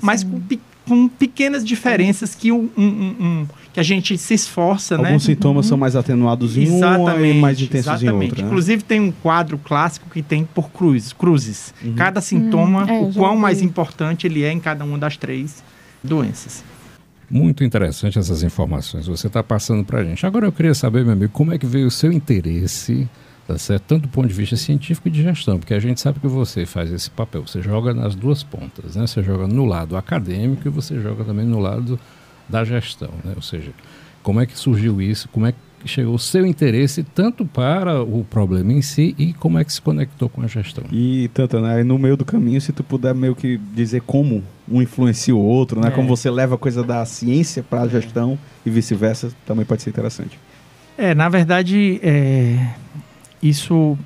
mas 0.00 0.22
com, 0.22 0.40
com, 0.86 1.08
pequenas 1.08 1.64
diferenças 1.64 2.34
que 2.34 2.52
um, 2.52 2.68
um, 2.76 2.84
um, 2.84 3.46
que 3.72 3.80
a 3.80 3.82
gente 3.82 4.18
se 4.18 4.34
esforça, 4.34 4.94
Alguns 4.94 5.02
né? 5.04 5.08
Alguns 5.10 5.22
sintomas 5.24 5.64
uhum. 5.64 5.68
são 5.70 5.78
mais 5.78 5.96
atenuados 5.96 6.56
em 6.56 6.64
exatamente, 6.64 7.34
um 7.34 7.38
e 7.38 7.40
mais 7.40 7.60
intensos 7.60 7.86
exatamente. 7.86 8.12
em 8.12 8.28
outro. 8.28 8.42
Né? 8.42 8.48
Inclusive 8.48 8.84
tem 8.84 9.00
um 9.00 9.10
quadro 9.10 9.58
clássico 9.58 10.10
que 10.10 10.22
tem 10.22 10.44
por 10.44 10.70
cruzes, 10.70 11.12
cruzes. 11.12 11.72
Uhum. 11.82 11.94
Cada 11.94 12.20
sintoma, 12.20 12.84
hum, 12.84 12.88
é, 12.88 13.00
o 13.00 13.12
quão 13.14 13.36
mais 13.36 13.62
importante 13.62 14.26
ele 14.26 14.42
é 14.42 14.52
em 14.52 14.60
cada 14.60 14.84
uma 14.84 14.98
das 14.98 15.16
três 15.16 15.64
doenças. 16.04 16.62
Muito 17.28 17.64
interessante 17.64 18.18
essas 18.18 18.42
informações 18.42 19.06
você 19.06 19.26
está 19.26 19.42
passando 19.42 19.84
para 19.84 20.00
a 20.00 20.04
gente. 20.04 20.24
Agora 20.24 20.46
eu 20.46 20.52
queria 20.52 20.74
saber, 20.74 21.04
meu 21.04 21.12
amigo, 21.12 21.32
como 21.32 21.52
é 21.52 21.58
que 21.58 21.66
veio 21.66 21.88
o 21.88 21.90
seu 21.90 22.12
interesse, 22.12 23.08
tá 23.48 23.58
certo? 23.58 23.82
tanto 23.82 24.02
do 24.02 24.08
ponto 24.08 24.28
de 24.28 24.34
vista 24.34 24.56
científico 24.56 25.08
e 25.08 25.10
de 25.10 25.22
gestão, 25.22 25.58
porque 25.58 25.74
a 25.74 25.80
gente 25.80 26.00
sabe 26.00 26.20
que 26.20 26.28
você 26.28 26.64
faz 26.64 26.92
esse 26.92 27.10
papel, 27.10 27.44
você 27.44 27.60
joga 27.60 27.92
nas 27.92 28.14
duas 28.14 28.44
pontas, 28.44 28.94
né? 28.94 29.06
Você 29.06 29.22
joga 29.24 29.48
no 29.48 29.64
lado 29.64 29.96
acadêmico 29.96 30.68
e 30.68 30.70
você 30.70 31.00
joga 31.00 31.24
também 31.24 31.44
no 31.44 31.58
lado 31.58 31.98
da 32.48 32.64
gestão, 32.64 33.10
né? 33.24 33.32
Ou 33.34 33.42
seja, 33.42 33.72
como 34.22 34.40
é 34.40 34.46
que 34.46 34.56
surgiu 34.56 35.02
isso, 35.02 35.28
como 35.28 35.46
é 35.46 35.52
que 35.52 35.58
chegou 35.86 36.14
o 36.14 36.18
seu 36.18 36.46
interesse 36.46 37.02
tanto 37.02 37.44
para 37.44 38.02
o 38.02 38.24
problema 38.24 38.72
em 38.72 38.82
si 38.82 39.14
e 39.18 39.32
como 39.32 39.58
é 39.58 39.64
que 39.64 39.72
se 39.72 39.80
conectou 39.80 40.28
com 40.28 40.42
a 40.42 40.46
gestão. 40.46 40.84
E 40.92 41.28
tanto, 41.32 41.60
né? 41.60 41.82
No 41.82 41.98
meio 41.98 42.16
do 42.16 42.24
caminho, 42.24 42.60
se 42.60 42.72
tu 42.72 42.82
puder 42.82 43.14
meio 43.14 43.34
que 43.34 43.58
dizer 43.74 44.02
como 44.02 44.42
um 44.68 44.82
influencia 44.82 45.34
o 45.34 45.40
outro, 45.40 45.80
né? 45.80 45.88
É. 45.88 45.90
Como 45.90 46.08
você 46.08 46.30
leva 46.30 46.56
a 46.56 46.58
coisa 46.58 46.82
da 46.82 47.04
ciência 47.04 47.62
para 47.62 47.82
a 47.82 47.88
gestão 47.88 48.38
e 48.64 48.70
vice-versa, 48.70 49.30
também 49.44 49.64
pode 49.64 49.82
ser 49.82 49.90
interessante. 49.90 50.38
É, 50.98 51.14
na 51.14 51.28
verdade, 51.28 52.00
é, 52.02 52.74
isso 53.42 53.98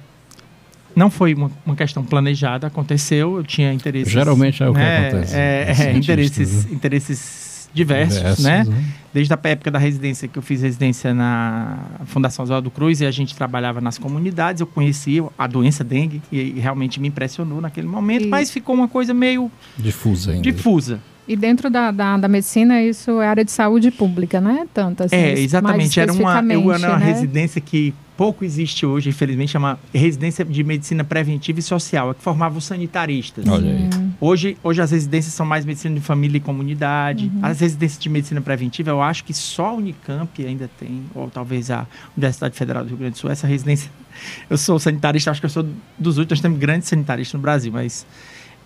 não 0.94 1.08
foi 1.08 1.34
uma, 1.34 1.50
uma, 1.64 1.76
questão 1.76 2.04
planejada, 2.04 2.66
aconteceu, 2.66 3.36
eu 3.36 3.44
tinha 3.44 3.72
interesses... 3.72 4.12
Geralmente 4.12 4.62
é 4.62 4.68
o 4.68 4.72
que 4.72 4.78
né? 4.78 5.08
acontece. 5.08 5.36
É, 5.36 5.74
é, 5.78 5.92
interesses, 5.92 6.64
né? 6.64 6.72
interesses 6.72 7.49
diversos, 7.72 8.18
diversos 8.18 8.44
né? 8.44 8.64
né? 8.64 8.84
Desde 9.12 9.32
a 9.34 9.38
época 9.44 9.70
da 9.70 9.78
residência, 9.78 10.28
que 10.28 10.38
eu 10.38 10.42
fiz 10.42 10.62
residência 10.62 11.12
na 11.12 11.78
Fundação 12.06 12.44
Oswaldo 12.44 12.70
Cruz 12.70 13.00
e 13.00 13.06
a 13.06 13.10
gente 13.10 13.34
trabalhava 13.34 13.80
nas 13.80 13.98
comunidades, 13.98 14.60
eu 14.60 14.66
conheci 14.66 15.20
a 15.36 15.46
doença 15.48 15.82
dengue 15.82 16.22
e 16.30 16.52
realmente 16.60 17.00
me 17.00 17.08
impressionou 17.08 17.60
naquele 17.60 17.88
momento, 17.88 18.24
e... 18.24 18.28
mas 18.28 18.50
ficou 18.50 18.74
uma 18.74 18.86
coisa 18.86 19.12
meio... 19.12 19.50
Difusa 19.76 20.30
ainda. 20.30 20.42
Difusa. 20.42 21.00
E 21.30 21.36
dentro 21.36 21.70
da, 21.70 21.92
da, 21.92 22.16
da, 22.16 22.26
medicina, 22.26 22.82
isso 22.82 23.20
é 23.20 23.28
área 23.28 23.44
de 23.44 23.52
saúde 23.52 23.92
pública, 23.92 24.40
né? 24.40 24.66
Tanto 24.74 25.04
assim. 25.04 25.14
É, 25.14 25.38
exatamente. 25.38 26.00
Era 26.00 26.12
uma, 26.12 26.38
era 26.38 26.58
uma 26.58 26.76
né? 26.76 26.96
residência 26.96 27.60
que 27.60 27.94
pouco 28.16 28.44
existe 28.44 28.84
hoje, 28.84 29.10
infelizmente, 29.10 29.52
chama 29.52 29.78
residência 29.94 30.44
de 30.44 30.64
medicina 30.64 31.04
preventiva 31.04 31.60
e 31.60 31.62
social, 31.62 32.10
é 32.10 32.14
que 32.14 32.20
formava 32.20 32.58
os 32.58 32.64
sanitaristas. 32.64 33.46
Olha 33.48 33.70
aí. 33.70 33.88
Hoje, 34.20 34.58
hoje 34.60 34.82
as 34.82 34.90
residências 34.90 35.32
são 35.32 35.46
mais 35.46 35.64
medicina 35.64 35.94
de 35.94 36.00
família 36.00 36.38
e 36.38 36.40
comunidade. 36.40 37.30
Uhum. 37.32 37.38
As 37.42 37.60
residências 37.60 38.02
de 38.02 38.08
medicina 38.08 38.40
preventiva, 38.40 38.90
eu 38.90 39.00
acho 39.00 39.22
que 39.22 39.32
só 39.32 39.66
a 39.66 39.72
Unicamp 39.74 40.44
ainda 40.44 40.68
tem, 40.80 41.04
ou 41.14 41.30
talvez 41.30 41.70
a 41.70 41.86
Universidade 42.16 42.56
Federal 42.56 42.82
do 42.82 42.88
Rio 42.88 42.98
Grande 42.98 43.12
do 43.12 43.18
Sul, 43.18 43.30
essa 43.30 43.46
residência. 43.46 43.88
Eu 44.50 44.58
sou 44.58 44.80
sanitarista, 44.80 45.30
acho 45.30 45.40
que 45.40 45.46
eu 45.46 45.50
sou 45.50 45.64
dos 45.96 46.18
últimos, 46.18 46.40
temos 46.40 46.58
grandes 46.58 46.88
sanitaristas 46.88 47.34
no 47.34 47.40
Brasil, 47.40 47.72
mas 47.72 48.04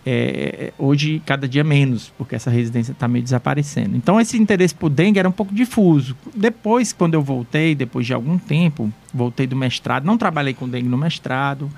é, 0.06 0.72
hoje 0.78 1.20
cada 1.24 1.48
dia 1.48 1.64
menos, 1.64 2.12
porque 2.18 2.34
essa 2.34 2.50
residência 2.50 2.92
está 2.92 3.08
meio 3.08 3.22
desaparecendo. 3.22 3.96
Então 3.96 4.20
esse 4.20 4.36
interesse 4.36 4.74
por 4.74 4.90
dengue 4.90 5.18
era 5.18 5.26
um 5.28 5.32
pouco 5.32 5.54
difuso. 5.54 6.14
Depois, 6.34 6.92
quando 6.92 7.14
eu 7.14 7.22
voltei, 7.22 7.74
depois 7.74 8.04
de 8.06 8.12
algum 8.12 8.36
tempo, 8.38 8.92
voltei 9.12 9.46
do 9.46 9.56
mestrado, 9.56 10.04
não 10.04 10.18
trabalhei 10.18 10.54
com 10.54 10.68
dengue 10.68 10.88
no 10.88 10.98
mestrado, 10.98 11.70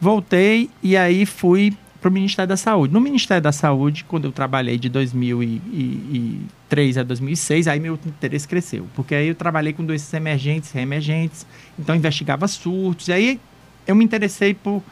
voltei 0.00 0.70
e 0.82 0.96
aí 0.96 1.26
fui 1.26 1.76
para 2.00 2.08
o 2.10 2.12
Ministério 2.12 2.48
da 2.48 2.56
Saúde. 2.56 2.92
No 2.92 3.00
Ministério 3.00 3.42
da 3.42 3.52
Saúde, 3.52 4.04
quando 4.04 4.26
eu 4.26 4.32
trabalhei 4.32 4.78
de 4.78 4.90
2003 4.90 6.98
a 6.98 7.02
2006, 7.02 7.66
aí 7.66 7.80
meu 7.80 7.98
interesse 8.06 8.46
cresceu, 8.46 8.86
porque 8.94 9.14
aí 9.14 9.28
eu 9.28 9.34
trabalhei 9.34 9.72
com 9.72 9.82
doenças 9.82 10.12
emergentes, 10.12 10.70
reemergentes, 10.70 11.46
então 11.78 11.96
investigava 11.96 12.46
surtos, 12.46 13.08
e 13.08 13.12
aí 13.12 13.40
eu 13.86 13.94
me 13.94 14.04
interessei 14.04 14.52
por 14.52 14.82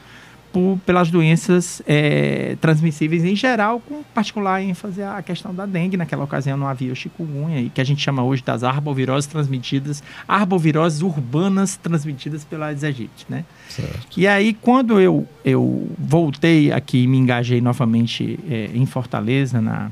por, 0.53 0.79
pelas 0.85 1.11
doenças 1.11 1.81
é, 1.87 2.57
transmissíveis 2.61 3.25
em 3.25 3.35
geral, 3.35 3.81
com 3.81 4.03
particular 4.15 4.63
ênfase 4.63 5.03
à 5.03 5.23
questão 5.23 5.55
da 5.55 5.65
dengue. 5.65 5.97
Naquela 5.97 6.25
ocasião 6.25 6.57
não 6.57 6.69
havia 6.69 6.93
o 6.93 6.97
chikungunya, 6.97 7.71
que 7.71 7.81
a 7.81 7.85
gente 7.85 8.03
chama 8.03 8.23
hoje 8.23 8.43
das 8.45 8.63
arboviroses 8.63 9.27
transmitidas, 9.27 10.03
arboviroses 10.29 11.01
urbanas 11.03 11.77
transmitidas 11.77 12.45
pela 12.45 12.67
aegypti, 12.67 13.27
né? 13.29 13.45
Certo. 13.69 14.21
E 14.21 14.27
aí, 14.27 14.53
quando 14.53 15.01
eu, 15.01 15.27
eu 15.45 15.91
voltei 15.99 16.71
aqui 16.71 17.05
e 17.05 17.07
me 17.07 17.17
engajei 17.17 17.61
novamente 17.61 18.39
é, 18.49 18.71
em 18.75 18.85
Fortaleza, 18.85 19.61
na, 19.61 19.91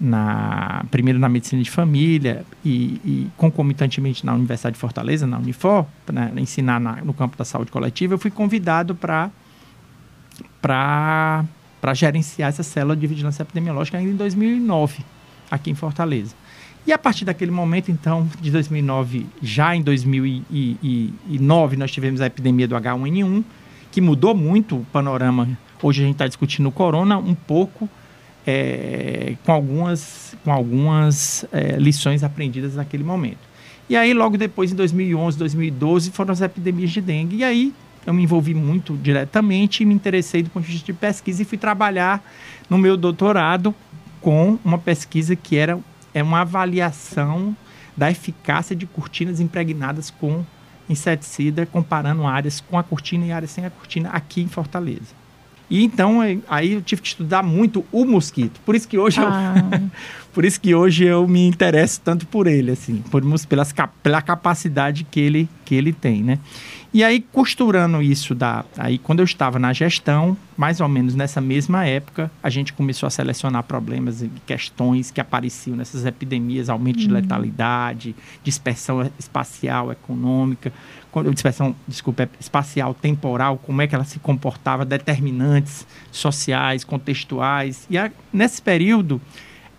na, 0.00 0.84
primeiro 0.90 1.18
na 1.18 1.28
medicina 1.28 1.62
de 1.62 1.70
família 1.70 2.44
e, 2.64 3.00
e, 3.04 3.26
concomitantemente 3.36 4.26
na 4.26 4.34
Universidade 4.34 4.74
de 4.74 4.80
Fortaleza, 4.80 5.26
na 5.26 5.38
Unifor, 5.38 5.86
para 6.04 6.14
né, 6.14 6.32
ensinar 6.36 6.80
na, 6.80 6.96
no 6.96 7.14
campo 7.14 7.36
da 7.36 7.44
saúde 7.44 7.70
coletiva, 7.70 8.14
eu 8.14 8.18
fui 8.18 8.30
convidado 8.30 8.94
para 8.94 9.30
para 10.60 11.44
gerenciar 11.94 12.48
essa 12.48 12.62
célula 12.62 12.96
de 12.96 13.06
vigilância 13.06 13.42
epidemiológica 13.42 13.98
ainda 13.98 14.10
em 14.10 14.16
2009, 14.16 15.04
aqui 15.50 15.70
em 15.70 15.74
Fortaleza. 15.74 16.34
E 16.86 16.92
a 16.92 16.98
partir 16.98 17.24
daquele 17.24 17.50
momento, 17.50 17.90
então, 17.90 18.28
de 18.40 18.50
2009, 18.50 19.26
já 19.42 19.74
em 19.74 19.82
2009, 19.82 21.76
nós 21.76 21.90
tivemos 21.90 22.20
a 22.20 22.26
epidemia 22.26 22.68
do 22.68 22.76
H1N1, 22.76 23.42
que 23.90 24.00
mudou 24.00 24.36
muito 24.36 24.76
o 24.76 24.84
panorama. 24.92 25.48
Hoje 25.82 26.02
a 26.02 26.04
gente 26.06 26.14
está 26.14 26.28
discutindo 26.28 26.68
o 26.68 26.72
corona 26.72 27.18
um 27.18 27.34
pouco, 27.34 27.88
é, 28.46 29.34
com 29.44 29.50
algumas, 29.50 30.36
com 30.44 30.52
algumas 30.52 31.44
é, 31.52 31.76
lições 31.76 32.22
aprendidas 32.22 32.76
naquele 32.76 33.02
momento. 33.02 33.40
E 33.88 33.96
aí, 33.96 34.14
logo 34.14 34.36
depois, 34.36 34.70
em 34.70 34.76
2011, 34.76 35.36
2012, 35.38 36.12
foram 36.12 36.32
as 36.32 36.40
epidemias 36.40 36.90
de 36.90 37.00
dengue. 37.00 37.36
E 37.36 37.44
aí, 37.44 37.74
eu 38.06 38.14
me 38.14 38.22
envolvi 38.22 38.54
muito 38.54 38.96
diretamente 38.96 39.82
e 39.82 39.86
me 39.86 39.92
interessei 39.92 40.42
do 40.42 40.50
ponto 40.50 40.64
de 40.64 40.72
vista 40.72 40.86
de 40.86 40.92
pesquisa 40.92 41.42
e 41.42 41.44
fui 41.44 41.58
trabalhar 41.58 42.24
no 42.70 42.78
meu 42.78 42.96
doutorado 42.96 43.74
com 44.20 44.58
uma 44.64 44.78
pesquisa 44.78 45.34
que 45.34 45.56
era 45.56 45.78
é 46.14 46.22
uma 46.22 46.40
avaliação 46.40 47.54
da 47.94 48.10
eficácia 48.10 48.74
de 48.74 48.86
cortinas 48.86 49.40
impregnadas 49.40 50.10
com 50.10 50.44
inseticida, 50.88 51.66
comparando 51.66 52.26
áreas 52.26 52.60
com 52.60 52.78
a 52.78 52.82
cortina 52.82 53.26
e 53.26 53.32
áreas 53.32 53.50
sem 53.50 53.66
a 53.66 53.70
cortina 53.70 54.08
aqui 54.10 54.40
em 54.40 54.48
Fortaleza. 54.48 55.26
E 55.68 55.84
então 55.84 56.20
aí 56.48 56.72
eu 56.72 56.82
tive 56.82 57.02
que 57.02 57.08
estudar 57.08 57.42
muito 57.42 57.84
o 57.90 58.04
mosquito. 58.04 58.60
Por 58.64 58.74
isso 58.74 58.86
que 58.86 58.96
hoje 58.96 59.20
ah. 59.20 59.54
eu, 59.72 59.90
por 60.36 60.44
isso 60.44 60.60
que 60.60 60.74
hoje 60.74 61.02
eu 61.02 61.26
me 61.26 61.48
interesso 61.48 61.98
tanto 62.04 62.26
por 62.26 62.46
ele 62.46 62.70
assim, 62.70 63.02
por 63.10 63.22
pelas, 63.48 63.74
pela 64.02 64.20
capacidade 64.20 65.02
que 65.04 65.18
ele 65.18 65.48
que 65.64 65.74
ele 65.74 65.94
tem, 65.94 66.22
né? 66.22 66.38
E 66.92 67.02
aí, 67.02 67.20
costurando 67.32 68.02
isso 68.02 68.34
da. 68.34 68.62
Aí, 68.76 68.98
quando 68.98 69.20
eu 69.20 69.24
estava 69.24 69.58
na 69.58 69.72
gestão, 69.72 70.36
mais 70.54 70.78
ou 70.78 70.88
menos 70.88 71.14
nessa 71.14 71.40
mesma 71.40 71.86
época, 71.86 72.30
a 72.42 72.50
gente 72.50 72.74
começou 72.74 73.06
a 73.06 73.10
selecionar 73.10 73.62
problemas 73.62 74.22
e 74.22 74.30
questões 74.44 75.10
que 75.10 75.22
apareciam 75.22 75.74
nessas 75.74 76.04
epidemias, 76.04 76.68
aumento 76.68 76.98
uhum. 76.98 77.06
de 77.06 77.10
letalidade, 77.10 78.14
dispersão 78.44 79.10
espacial 79.18 79.90
econômica, 79.90 80.70
dispersão, 81.32 81.74
desculpa, 81.88 82.28
espacial 82.38 82.92
temporal, 82.92 83.56
como 83.56 83.80
é 83.80 83.86
que 83.86 83.94
ela 83.94 84.04
se 84.04 84.18
comportava, 84.18 84.84
determinantes 84.84 85.86
sociais, 86.12 86.84
contextuais. 86.84 87.86
E 87.88 87.96
a, 87.96 88.10
nesse 88.30 88.60
período 88.60 89.18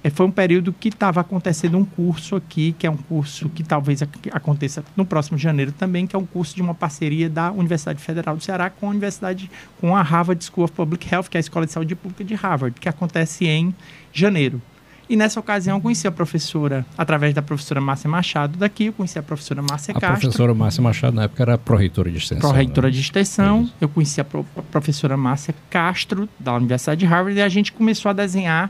foi 0.09 0.25
um 0.25 0.31
período 0.31 0.71
que 0.71 0.89
estava 0.89 1.21
acontecendo 1.21 1.77
um 1.77 1.83
curso 1.83 2.35
aqui, 2.35 2.73
que 2.77 2.87
é 2.87 2.89
um 2.89 2.97
curso 2.97 3.49
que 3.49 3.63
talvez 3.63 4.01
aconteça 4.31 4.83
no 4.95 5.05
próximo 5.05 5.37
janeiro 5.37 5.71
também, 5.71 6.07
que 6.07 6.15
é 6.15 6.19
um 6.19 6.25
curso 6.25 6.55
de 6.55 6.61
uma 6.61 6.73
parceria 6.73 7.29
da 7.29 7.51
Universidade 7.51 8.01
Federal 8.01 8.37
do 8.37 8.43
Ceará 8.43 8.69
com 8.69 8.87
a 8.87 8.89
Universidade, 8.89 9.49
com 9.79 9.95
a 9.95 10.01
Harvard 10.01 10.43
School 10.43 10.65
of 10.65 10.73
Public 10.73 11.13
Health, 11.13 11.25
que 11.29 11.37
é 11.37 11.39
a 11.39 11.41
Escola 11.41 11.65
de 11.65 11.71
Saúde 11.71 11.95
Pública 11.95 12.23
de 12.23 12.35
Harvard, 12.35 12.79
que 12.79 12.87
acontece 12.87 13.45
em 13.45 13.75
janeiro. 14.13 14.61
E 15.09 15.15
nessa 15.15 15.39
ocasião 15.39 15.77
eu 15.77 15.81
conheci 15.81 16.05
a 16.05 16.11
professora, 16.11 16.85
através 16.97 17.33
da 17.33 17.41
professora 17.41 17.79
Márcia 17.79 18.09
Machado 18.09 18.57
daqui, 18.57 18.85
eu 18.87 18.93
conheci 18.93 19.17
a 19.17 19.23
professora 19.23 19.61
Márcia 19.61 19.93
a 19.93 19.99
Castro. 19.99 20.17
A 20.17 20.19
professora 20.19 20.53
Márcia 20.53 20.83
Machado, 20.83 21.15
na 21.15 21.23
época, 21.23 21.43
era 21.43 21.57
pró-reitora 21.57 22.11
de 22.11 22.17
extensão. 22.17 22.49
Pró-reitora 22.49 22.87
né? 22.87 22.93
de 22.93 22.99
extensão. 22.99 23.69
Eu 23.79 23.87
conheci 23.87 24.19
a, 24.19 24.25
pro, 24.25 24.45
a 24.57 24.61
professora 24.61 25.15
Márcia 25.15 25.55
Castro, 25.69 26.27
da 26.37 26.53
Universidade 26.55 26.99
de 26.99 27.05
Harvard, 27.05 27.39
e 27.39 27.41
a 27.41 27.47
gente 27.47 27.71
começou 27.71 28.09
a 28.09 28.13
desenhar 28.13 28.69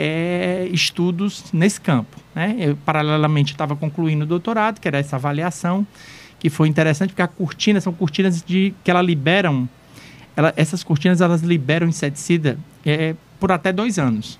é, 0.00 0.68
estudos 0.70 1.46
nesse 1.52 1.80
campo. 1.80 2.16
Né? 2.32 2.54
Eu, 2.56 2.76
paralelamente, 2.76 3.50
estava 3.50 3.74
concluindo 3.74 4.22
o 4.22 4.26
doutorado, 4.26 4.80
que 4.80 4.86
era 4.86 4.96
essa 4.96 5.16
avaliação, 5.16 5.84
que 6.38 6.48
foi 6.48 6.68
interessante, 6.68 7.10
porque 7.10 7.22
a 7.22 7.26
cortina 7.26 7.80
são 7.80 7.92
cortinas 7.92 8.40
de, 8.40 8.72
que 8.84 8.92
ela 8.92 9.02
liberam, 9.02 9.68
ela, 10.36 10.54
essas 10.56 10.84
cortinas 10.84 11.20
elas 11.20 11.42
liberam 11.42 11.88
inseticida 11.88 12.56
é, 12.86 13.16
por 13.40 13.50
até 13.50 13.72
dois 13.72 13.98
anos. 13.98 14.38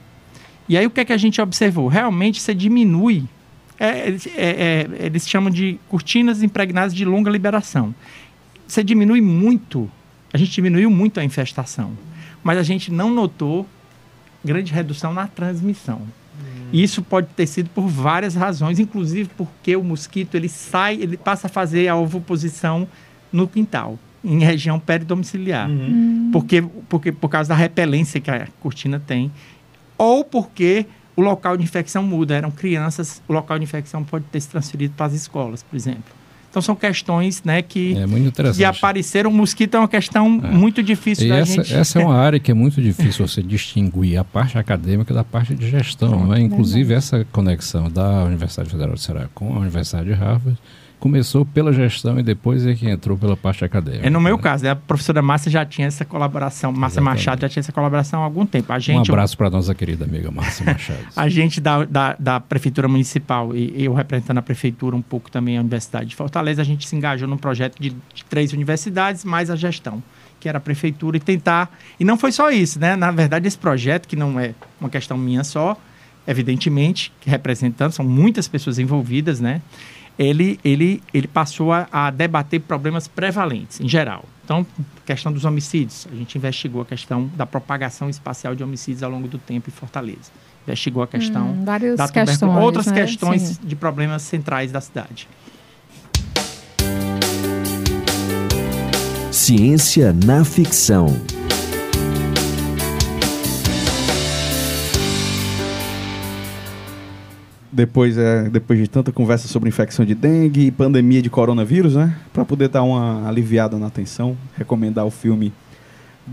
E 0.69 0.79
aí 0.79 0.87
o 0.87 0.91
que 0.91 1.01
é 1.01 1.05
que 1.05 1.13
a 1.13 1.17
gente 1.17 1.41
observou? 1.41 1.89
Realmente 1.89 2.41
você 2.41 2.55
diminui, 2.55 3.25
é, 3.81 4.11
é, 4.11 4.17
é 4.37 4.89
eles 5.01 5.29
chamam 5.29 5.51
de 5.51 5.81
cortinas 5.89 6.41
impregnadas 6.41 6.95
de 6.95 7.05
longa 7.05 7.29
liberação. 7.29 7.93
Você 8.65 8.85
diminui 8.85 9.21
muito, 9.21 9.91
a 10.33 10.39
gente 10.39 10.53
diminuiu 10.53 10.89
muito 10.89 11.19
a 11.19 11.25
infestação, 11.25 11.91
mas 12.45 12.59
a 12.59 12.63
gente 12.63 12.93
não 12.93 13.11
notou 13.13 13.67
grande 14.49 14.73
redução 14.73 15.13
na 15.13 15.27
transmissão. 15.27 16.01
Hum. 16.01 16.69
Isso 16.73 17.03
pode 17.03 17.29
ter 17.37 17.47
sido 17.47 17.71
por 17.71 17.87
várias 17.87 18.35
razões, 18.35 18.79
inclusive 18.79 19.31
porque 19.37 19.77
o 19.77 19.85
mosquito 19.85 20.35
ele 20.35 20.49
sai, 20.49 20.95
ele 20.95 21.17
passa 21.17 21.47
a 21.47 21.51
fazer 21.51 21.89
a 21.89 21.97
ovoposição 21.97 22.89
no 23.33 23.47
quintal, 23.47 23.99
em 24.25 24.41
região 24.41 24.81
peridomiciliar. 24.81 25.69
Uhum. 25.69 25.77
Hum. 25.77 26.31
Porque, 26.33 26.63
porque, 26.89 27.13
por 27.13 27.29
causa 27.29 27.51
da 27.51 27.55
repelência 27.55 28.21
que 28.21 28.31
a 28.31 28.49
cortina 28.61 28.99
tem, 28.99 29.31
ou 29.97 30.25
porque 30.25 30.87
o 31.19 31.21
local 31.21 31.57
de 31.57 31.65
infecção 31.65 32.01
muda. 32.01 32.37
Eram 32.37 32.49
crianças, 32.49 33.21
o 33.27 33.33
local 33.33 33.59
de 33.59 33.65
infecção 33.65 34.05
pode 34.05 34.25
ter 34.27 34.41
se 34.41 34.49
transferido 34.49 34.95
para 34.97 35.07
as 35.07 35.15
escolas, 35.15 35.65
por 35.65 35.75
exemplo. 35.75 36.18
Então 36.51 36.63
são 36.63 36.75
questões 36.75 37.43
né, 37.45 37.61
que, 37.61 37.95
é 37.95 38.53
que 38.53 38.65
apareceram. 38.65 39.31
O 39.31 39.33
mosquito 39.33 39.75
é 39.75 39.79
uma 39.79 39.89
questão 39.89 40.41
é. 40.43 40.51
muito 40.51 40.83
difícil 40.83 41.27
e 41.27 41.29
da 41.29 41.37
essa, 41.39 41.53
gente. 41.53 41.75
Essa 41.75 42.01
é 42.01 42.05
uma 42.05 42.17
área 42.19 42.41
que 42.41 42.51
é 42.51 42.55
muito 42.55 42.81
difícil 42.81 43.27
você 43.27 43.43
distinguir 43.43 44.19
a 44.19 44.25
parte 44.25 44.57
acadêmica 44.57 45.13
da 45.13 45.23
parte 45.23 45.55
de 45.55 45.69
gestão. 45.69 46.27
Né? 46.27 46.41
Inclusive 46.41 46.95
essa 46.95 47.25
conexão 47.33 47.91
da 47.91 48.25
Universidade 48.25 48.71
Federal 48.71 48.95
de 48.95 49.01
Ceará 49.01 49.29
com 49.35 49.55
a 49.55 49.59
Universidade 49.59 50.09
de 50.09 50.15
Harvard 50.15 50.59
começou 50.99 51.45
pela 51.45 51.73
gestão 51.73 52.19
e 52.19 52.23
depois 52.23 52.67
é 52.67 52.75
que 52.75 52.89
entrou 52.89 53.17
pela 53.17 53.37
parte 53.37 53.65
acadêmica. 53.65 54.07
É 54.07 54.11
no 54.11 54.21
meu 54.21 54.37
né? 54.37 54.43
caso, 54.43 54.65
né? 54.65 54.71
a 54.71 54.77
professora 54.77 55.23
Márcia 55.23 55.51
já 55.51 55.65
tinha 55.65 55.87
essa 55.87 56.05
colaboração, 56.05 56.73
Márcia 56.73 57.01
Exatamente. 57.01 57.19
Machado 57.19 57.41
já 57.43 57.49
tinha 57.49 57.61
essa 57.61 57.73
colaboração 57.73 58.21
há 58.21 58.25
algum 58.25 58.45
tempo. 58.45 58.73
A 58.73 58.79
gente, 58.79 59.11
um 59.11 59.15
abraço 59.15 59.37
para 59.37 59.49
nossa 59.51 59.75
querida 59.75 60.05
amiga 60.05 60.31
Márcia 60.31 60.67
Machado. 60.67 60.99
a 61.15 61.29
gente 61.29 61.61
da, 61.61 61.85
da, 61.85 62.17
da, 62.19 62.41
Prefeitura 62.41 62.89
Municipal 62.89 63.55
e 63.55 63.85
eu 63.85 63.95
representando 63.95 64.39
a 64.39 64.43
Prefeitura 64.43 64.97
um 64.97 65.03
pouco 65.03 65.31
também 65.31 65.57
a 65.57 65.61
Universidade 65.61 66.07
de 66.07 66.17
Fortaleza, 66.17 66.63
a 66.63 66.65
gente 66.65 66.89
se 66.89 66.97
engajou 66.97 67.29
num 67.29 67.37
projeto 67.37 67.81
de, 67.81 67.91
de 67.91 68.25
três 68.29 68.53
universidades 68.53 69.25
mais 69.25 69.51
a 69.51 69.57
gestão 69.57 70.03
que 70.41 70.49
era 70.49 70.59
a 70.59 70.61
prefeitura 70.61 71.17
e 71.17 71.21
tentar. 71.21 71.69
E 71.99 72.05
não 72.05 72.17
foi 72.17 72.31
só 72.31 72.49
isso, 72.49 72.79
né? 72.79 72.95
Na 72.95 73.11
verdade, 73.11 73.49
esse 73.49 73.59
projeto, 73.59 74.07
que 74.07 74.15
não 74.15 74.39
é 74.39 74.55
uma 74.81 74.89
questão 74.89 75.19
minha 75.19 75.43
só, 75.43 75.77
evidentemente, 76.29 77.13
representando, 77.27 77.91
são 77.93 78.05
muitas 78.05 78.47
pessoas 78.47 78.79
envolvidas, 78.79 79.41
né? 79.41 79.61
Ele, 80.19 80.59
ele, 80.65 81.03
ele 81.15 81.29
passou 81.29 81.73
a, 81.73 81.87
a, 81.93 82.11
debater 82.11 82.61
problemas 82.61 83.07
prevalentes, 83.07 83.81
em 83.81 83.89
geral. 83.89 84.25
Então, 84.45 84.67
questão 85.07 85.33
dos 85.33 85.45
homicídios. 85.45 86.09
A 86.11 86.15
gente 86.15 86.37
investigou 86.37 86.83
a 86.83 86.85
questão 86.85 87.31
da 87.37 87.47
propagação 87.47 88.11
espacial 88.11 88.55
de 88.55 88.65
homicídios 88.65 89.03
ao 89.03 89.11
longo 89.11 89.29
do 89.29 89.39
tempo 89.39 89.71
em 89.71 89.73
Fortaleza. 89.73 90.33
Investigou 90.67 91.03
a 91.03 91.07
questão 91.07 91.51
Hum, 91.51 91.65
da 91.65 91.79
questões, 91.79 92.39
tuberculose, 92.39 92.65
outras 92.65 92.87
né? 92.87 92.95
questões 92.95 93.43
Sim. 93.43 93.59
de 93.63 93.77
problemas 93.77 94.23
centrais 94.23 94.73
da 94.73 94.81
cidade. 94.81 95.29
Ciência 99.31 100.13
na 100.13 100.45
ficção. 100.45 101.07
Depois, 107.79 108.19
é, 108.19 108.49
depois 108.51 108.77
de 108.77 108.89
tanta 108.89 109.13
conversa 109.13 109.47
sobre 109.47 109.69
infecção 109.69 110.05
de 110.05 110.13
dengue 110.13 110.67
e 110.67 110.71
pandemia 110.73 111.23
de 111.23 111.31
coronavírus, 111.31 111.95
né? 111.95 112.13
Para 112.33 112.45
poder 112.45 112.69
dar 112.69 112.83
uma 112.83 113.29
aliviada 113.29 113.79
na 113.79 113.87
atenção, 113.87 114.37
recomendar 114.57 115.07
o 115.07 115.13
filme 115.13 115.53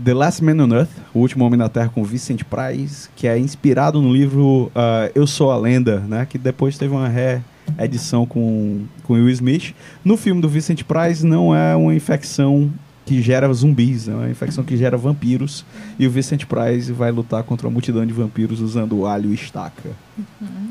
The 0.04 0.12
Last 0.12 0.42
Man 0.42 0.60
on 0.64 0.74
Earth, 0.74 0.90
O 1.14 1.20
Último 1.20 1.44
Homem 1.44 1.56
na 1.56 1.68
Terra, 1.68 1.88
com 1.88 2.02
Vincent 2.02 2.42
Price, 2.42 3.08
que 3.14 3.28
é 3.28 3.38
inspirado 3.38 4.02
no 4.02 4.12
livro 4.12 4.72
ah, 4.74 5.08
Eu 5.14 5.24
Sou 5.24 5.52
a 5.52 5.56
Lenda, 5.56 6.00
né? 6.00 6.26
Que 6.28 6.36
depois 6.36 6.76
teve 6.76 6.92
uma 6.92 7.08
reedição 7.78 8.26
com, 8.26 8.80
com 9.04 9.12
Will 9.12 9.30
Smith. 9.30 9.72
No 10.04 10.16
filme 10.16 10.40
do 10.40 10.48
Vincent 10.48 10.82
Price, 10.82 11.24
não 11.24 11.54
é 11.54 11.76
uma 11.76 11.94
infecção 11.94 12.72
que 13.06 13.22
gera 13.22 13.50
zumbis, 13.52 14.08
é 14.08 14.14
uma 14.14 14.28
infecção 14.28 14.64
que 14.64 14.76
gera 14.76 14.96
vampiros. 14.96 15.64
E 15.98 16.06
o 16.06 16.10
Vincent 16.10 16.44
Price 16.44 16.90
vai 16.92 17.10
lutar 17.12 17.42
contra 17.44 17.66
uma 17.68 17.72
multidão 17.72 18.04
de 18.04 18.12
vampiros 18.12 18.60
usando 18.60 19.06
alho 19.06 19.30
e 19.30 19.34
estaca. 19.34 19.90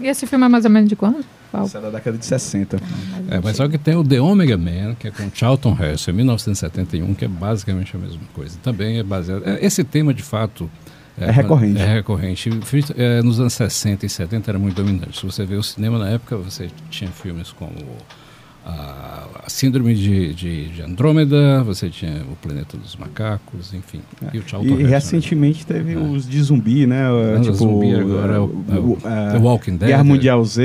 E 0.02 0.08
esse 0.08 0.28
filme 0.28 0.46
é 0.46 0.50
mais 0.50 0.66
ou 0.66 0.72
menos 0.72 0.90
de 0.90 0.96
quando? 0.98 1.24
Qual? 1.50 1.66
Isso 1.66 1.78
é 1.78 1.82
da 1.82 1.90
década 1.90 2.18
de 2.18 2.26
60. 2.26 2.78
É, 3.30 3.40
mas 3.42 3.56
só 3.56 3.68
que 3.70 3.78
tem 3.78 3.96
o 3.96 4.04
The 4.04 4.20
Omega 4.20 4.58
Man, 4.58 4.96
que 5.00 5.08
é 5.08 5.12
com 5.12 5.32
Charlton 5.34 5.78
Heston, 5.82 6.12
em 6.12 6.16
1971, 6.16 7.14
que 7.14 7.24
é 7.24 7.28
basicamente 7.30 7.96
a 7.96 8.00
mesma 8.00 8.22
coisa. 8.34 8.58
Também 8.62 9.00
é 9.00 9.04
baseado. 9.04 9.44
é, 9.48 9.66
Esse 9.66 9.84
tema, 9.84 10.14
de 10.14 10.22
fato. 10.22 10.70
É 11.18 11.32
recorrente. 11.32 11.80
É 11.82 11.94
recorrente. 11.94 12.50
É, 12.98 13.22
nos 13.22 13.40
anos 13.40 13.54
60 13.54 14.06
e 14.06 14.10
70 14.10 14.52
era 14.52 14.60
muito 14.60 14.76
dominante. 14.76 15.18
Se 15.18 15.26
você 15.26 15.46
vê 15.46 15.56
o 15.56 15.64
cinema 15.64 15.98
na 15.98 16.10
época, 16.10 16.36
você 16.36 16.70
tinha 16.90 17.10
filmes 17.10 17.54
como 17.54 17.72
a, 18.66 19.22
Síndrome 19.48 19.94
de, 19.94 20.34
de, 20.34 20.68
de 20.70 20.82
Andrômeda, 20.82 21.64
você 21.64 21.88
tinha 21.88 22.24
o 22.30 22.36
Planeta 22.36 22.76
dos 22.78 22.96
Macacos, 22.96 23.74
enfim. 23.76 24.02
E 24.34 24.40
o 24.40 24.44
Charlton 24.46 24.72
E 24.74 24.74
Heston. 24.82 24.88
recentemente 24.90 25.66
teve 25.66 25.94
É. 25.94 25.98
os 25.98 26.28
de 26.28 26.42
zumbi, 26.42 26.88
né? 26.88 27.04
Ah, 27.38 27.40
tipo, 27.40 27.54
zumbi 27.54 27.94
agora 27.94 28.34
é 28.34 28.40
o- 28.40 28.66
é 28.70 28.76
o- 28.80 28.98
é, 29.06 29.32
The 29.34 29.38
Walking 29.38 29.78
Dead. 29.78 29.90
Guerra 29.90 30.04
Mundial 30.04 30.44
Z, 30.44 30.64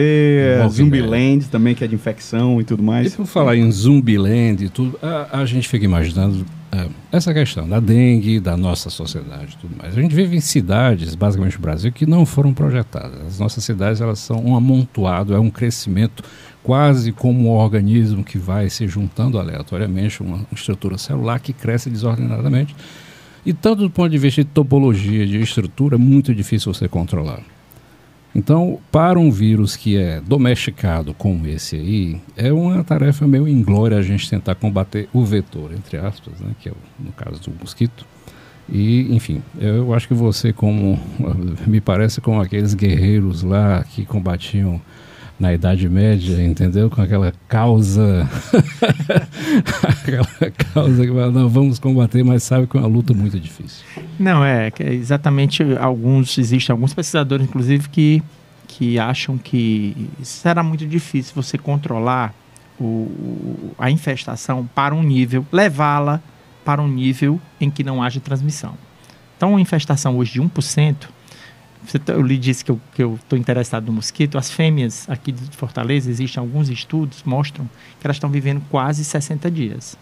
Zumbiland 0.71 1.47
também, 1.49 1.75
que 1.75 1.85
é 1.85 1.87
de 1.87 1.95
infecção 1.95 2.59
e 2.61 2.65
tudo 2.65 2.83
E 2.83 2.87
mais. 2.87 3.15
por 3.15 3.27
falar 3.27 3.55
em 3.57 3.71
Zumbiland 3.71 4.65
e 4.65 4.69
tudo, 4.71 4.99
a, 5.03 5.41
a 5.41 5.45
gente 5.45 5.69
fica 5.69 5.85
imaginando 5.85 6.45
é, 6.73 6.87
essa 7.11 7.35
questão 7.35 7.69
da 7.69 7.81
dengue, 7.81 8.39
da 8.39 8.57
nossa 8.57 8.91
sociedade 8.91 9.57
e 9.59 9.61
tudo 9.61 9.77
mais. 9.77 9.97
A 9.99 10.01
gente 10.01 10.15
vive 10.15 10.37
em 10.37 10.41
cidades, 10.41 11.15
basicamente 11.17 11.55
no 11.57 11.61
Brasil, 11.63 11.91
que 11.93 12.07
não 12.07 12.25
foram 12.25 12.55
projetadas. 12.55 13.21
As 13.27 13.39
nossas 13.41 13.65
cidades 13.65 14.01
elas 14.01 14.21
são 14.21 14.41
um 14.45 14.55
amontoado, 14.57 15.35
é 15.35 15.39
um 15.41 15.51
crescimento 15.51 16.23
quase 16.63 17.13
como 17.13 17.49
um 17.49 17.51
organismo 17.51 18.23
que 18.23 18.39
vai 18.39 18.69
se 18.69 18.87
juntando 18.87 19.39
aleatoriamente, 19.39 20.23
uma 20.23 20.47
estrutura 20.53 20.99
celular 20.99 21.41
que 21.41 21.53
cresce 21.53 21.89
desordenadamente. 21.91 22.75
E 23.45 23.53
tanto 23.53 23.83
do 23.83 23.91
ponto 23.91 24.11
de 24.11 24.19
vista 24.19 24.45
de 24.45 24.51
topologia, 24.51 25.27
de 25.27 25.41
estrutura, 25.41 25.97
é 25.97 25.99
muito 25.99 26.35
difícil 26.35 26.73
você 26.73 26.89
controlar. 26.89 27.41
Então, 28.35 28.79
para 28.93 29.19
um 29.19 29.31
vírus 29.31 29.75
que 29.75 29.97
é 29.97 30.21
domesticado 30.21 31.13
como 31.15 31.47
esse 31.47 31.77
aí, 31.77 32.21
é 32.37 32.53
uma 32.53 32.85
tarefa 32.85 33.27
meio 33.27 33.49
inglória 33.49 33.97
a 33.97 34.03
gente 34.03 34.31
tentar 34.31 34.55
combater 34.55 35.09
o 35.13 35.25
vetor, 35.25 35.73
entre 35.73 35.97
aspas, 35.97 36.39
né, 36.39 36.53
que 36.61 36.69
é 36.69 36.73
o, 36.73 36.77
no 37.05 37.13
caso 37.13 37.41
do 37.41 37.53
mosquito. 37.59 38.07
E, 38.69 39.13
enfim, 39.13 39.43
eu 39.59 39.93
acho 39.93 40.07
que 40.07 40.15
você, 40.15 40.53
como 40.53 41.01
me 41.67 41.81
parece 41.81 42.21
como 42.21 42.41
aqueles 42.41 42.73
guerreiros 42.73 43.43
lá 43.43 43.83
que 43.83 44.05
combatiam 44.05 44.81
na 45.41 45.55
Idade 45.55 45.89
Média, 45.89 46.45
entendeu? 46.45 46.91
Com 46.91 47.01
aquela 47.01 47.33
causa, 47.49 48.29
aquela 49.83 50.51
causa 50.73 51.07
que 51.07 51.11
não, 51.11 51.49
vamos 51.49 51.79
combater, 51.79 52.23
mas 52.23 52.43
sabe 52.43 52.67
que 52.67 52.77
é 52.77 52.81
uma 52.81 52.87
luta 52.87 53.15
muito 53.15 53.41
difícil. 53.41 53.85
Não, 54.19 54.45
é, 54.45 54.71
é 54.79 54.93
exatamente 54.93 55.63
alguns, 55.79 56.37
existem 56.37 56.73
alguns 56.73 56.93
pesquisadores, 56.93 57.47
inclusive, 57.47 57.89
que, 57.89 58.23
que 58.69 58.99
acham 58.99 59.39
que 59.39 59.97
será 60.23 60.63
muito 60.63 60.87
difícil 60.87 61.33
você 61.35 61.57
controlar 61.57 62.35
o, 62.79 63.73
a 63.79 63.91
infestação 63.91 64.69
para 64.75 64.95
um 64.95 65.03
nível, 65.03 65.47
levá-la 65.51 66.21
para 66.65 66.83
um 66.83 66.89
nível 66.89 67.41
em 67.59 67.71
que 67.71 67.83
não 67.83 68.03
haja 68.03 68.21
transmissão. 68.21 68.75
Então, 69.37 69.53
uma 69.53 69.61
infestação 69.61 70.19
hoje 70.19 70.35
de 70.35 70.43
1%, 70.43 70.51
você 70.51 70.97
tá- 70.99 71.09
eu 72.07 72.23
lhe 72.23 72.37
disse 72.37 72.65
que 72.65 72.71
eu 73.03 73.15
estou 73.15 73.39
interessado 73.39 73.87
no 73.87 73.93
mosquito, 73.93 74.37
as 74.39 74.51
fêmeas 74.51 75.09
aqui 75.09 75.33
de 75.33 75.57
Fortaleza, 75.57 76.11
existem 76.11 76.41
alguns 76.41 76.69
estudos, 76.69 77.23
mostram 77.25 77.69
que 77.99 78.07
elas 78.07 78.17
estão 78.17 78.31
vivendo 78.31 78.63
quase 78.71 79.05
60 79.05 79.51
dias 79.51 79.97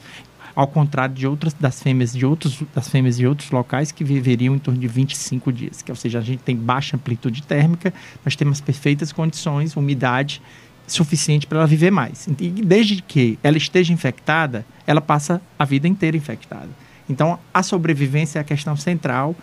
ao 0.58 0.66
contrário 0.66 1.14
de 1.14 1.24
outras 1.24 1.54
das 1.54 1.80
fêmeas 1.80 2.12
de 2.12 2.26
outros 2.26 2.64
das 2.74 2.88
fêmeas 2.88 3.16
de 3.16 3.24
outros 3.24 3.48
locais 3.52 3.92
que 3.92 4.02
viveriam 4.02 4.56
em 4.56 4.58
torno 4.58 4.80
de 4.80 4.88
25 4.88 5.52
dias, 5.52 5.82
que 5.82 5.92
ou 5.92 5.94
seja, 5.94 6.18
a 6.18 6.20
gente 6.20 6.40
tem 6.40 6.56
baixa 6.56 6.96
amplitude 6.96 7.44
térmica, 7.44 7.94
nós 8.24 8.34
temos 8.34 8.60
perfeitas 8.60 9.12
condições, 9.12 9.76
umidade 9.76 10.42
suficiente 10.84 11.46
para 11.46 11.58
ela 11.58 11.66
viver 11.68 11.92
mais. 11.92 12.26
E 12.40 12.50
desde 12.50 13.00
que 13.02 13.38
ela 13.40 13.56
esteja 13.56 13.92
infectada, 13.92 14.66
ela 14.84 15.00
passa 15.00 15.40
a 15.56 15.64
vida 15.64 15.86
inteira 15.86 16.16
infectada. 16.16 16.70
Então, 17.08 17.38
a 17.54 17.62
sobrevivência 17.62 18.40
é 18.40 18.42
a 18.42 18.44
questão 18.44 18.76
central, 18.76 19.36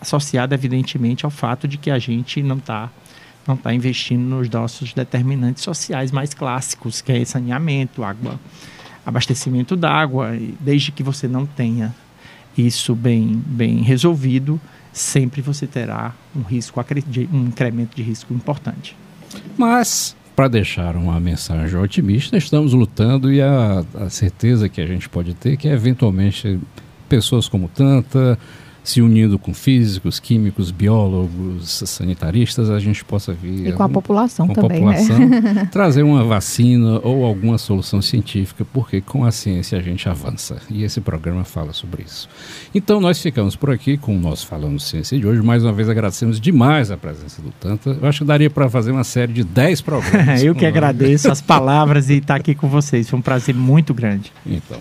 associada 0.00 0.54
evidentemente 0.54 1.24
ao 1.24 1.30
fato 1.30 1.68
de 1.68 1.76
que 1.76 1.90
a 1.90 1.98
gente 1.98 2.42
não 2.42 2.56
está 2.56 2.90
não 3.46 3.56
tá 3.56 3.72
investindo 3.74 4.20
nos 4.20 4.48
nossos 4.48 4.92
determinantes 4.92 5.64
sociais 5.64 6.12
mais 6.12 6.34
clássicos, 6.34 7.00
que 7.00 7.10
é 7.10 7.24
saneamento, 7.24 8.04
água, 8.04 8.38
abastecimento 9.04 9.74
d'água, 9.74 10.38
desde 10.60 10.92
que 10.92 11.02
você 11.02 11.26
não 11.26 11.46
tenha 11.46 11.94
isso 12.56 12.94
bem, 12.94 13.42
bem 13.46 13.82
resolvido, 13.82 14.60
sempre 14.92 15.40
você 15.40 15.66
terá 15.66 16.14
um 16.36 16.42
risco, 16.42 16.84
um 17.32 17.46
incremento 17.46 17.96
de 17.96 18.02
risco 18.02 18.32
importante. 18.34 18.96
Mas, 19.56 20.16
para 20.34 20.48
deixar 20.48 20.96
uma 20.96 21.18
mensagem 21.20 21.78
otimista, 21.78 22.36
estamos 22.36 22.72
lutando 22.72 23.32
e 23.32 23.40
a, 23.40 23.84
a 23.94 24.10
certeza 24.10 24.68
que 24.68 24.80
a 24.80 24.86
gente 24.86 25.08
pode 25.08 25.34
ter 25.34 25.54
é 25.54 25.56
que, 25.56 25.68
eventualmente, 25.68 26.58
pessoas 27.08 27.48
como 27.48 27.68
Tanta, 27.68 28.38
se 28.82 29.00
unindo 29.00 29.38
com 29.38 29.52
físicos, 29.52 30.18
químicos, 30.18 30.70
biólogos, 30.70 31.82
sanitaristas, 31.86 32.70
a 32.70 32.78
gente 32.78 33.04
possa 33.04 33.32
vir 33.32 33.68
E 33.68 33.72
com 33.72 33.82
a 33.82 33.88
população 33.88 34.46
com 34.46 34.52
a 34.52 34.54
também, 34.54 34.78
população, 34.80 35.18
né? 35.18 35.68
trazer 35.72 36.02
uma 36.02 36.24
vacina 36.24 37.00
ou 37.02 37.24
alguma 37.24 37.58
solução 37.58 38.00
científica, 38.00 38.64
porque 38.72 39.00
com 39.00 39.24
a 39.24 39.30
ciência 39.30 39.78
a 39.78 39.82
gente 39.82 40.08
avança. 40.08 40.56
E 40.70 40.84
esse 40.84 41.00
programa 41.00 41.44
fala 41.44 41.72
sobre 41.72 42.02
isso. 42.02 42.28
Então 42.74 43.00
nós 43.00 43.20
ficamos 43.20 43.56
por 43.56 43.70
aqui 43.70 43.96
com 43.96 44.16
o 44.16 44.20
nosso 44.20 44.46
Falando 44.46 44.78
Ciência 44.80 45.18
de 45.18 45.26
hoje. 45.26 45.42
Mais 45.42 45.64
uma 45.64 45.72
vez 45.72 45.88
agradecemos 45.88 46.40
demais 46.40 46.90
a 46.90 46.96
presença 46.96 47.42
do 47.42 47.50
Tanta. 47.60 47.96
Eu 48.00 48.08
acho 48.08 48.20
que 48.20 48.24
daria 48.24 48.50
para 48.50 48.68
fazer 48.68 48.90
uma 48.90 49.04
série 49.04 49.32
de 49.32 49.44
10 49.44 49.80
programas. 49.82 50.42
Eu 50.42 50.54
que 50.54 50.66
agradeço 50.66 51.30
as 51.30 51.40
palavras 51.40 52.10
e 52.10 52.14
estar 52.14 52.36
aqui 52.36 52.54
com 52.54 52.68
vocês. 52.68 53.08
Foi 53.08 53.18
um 53.18 53.22
prazer 53.22 53.54
muito 53.54 53.92
grande. 53.92 54.32
Então, 54.46 54.80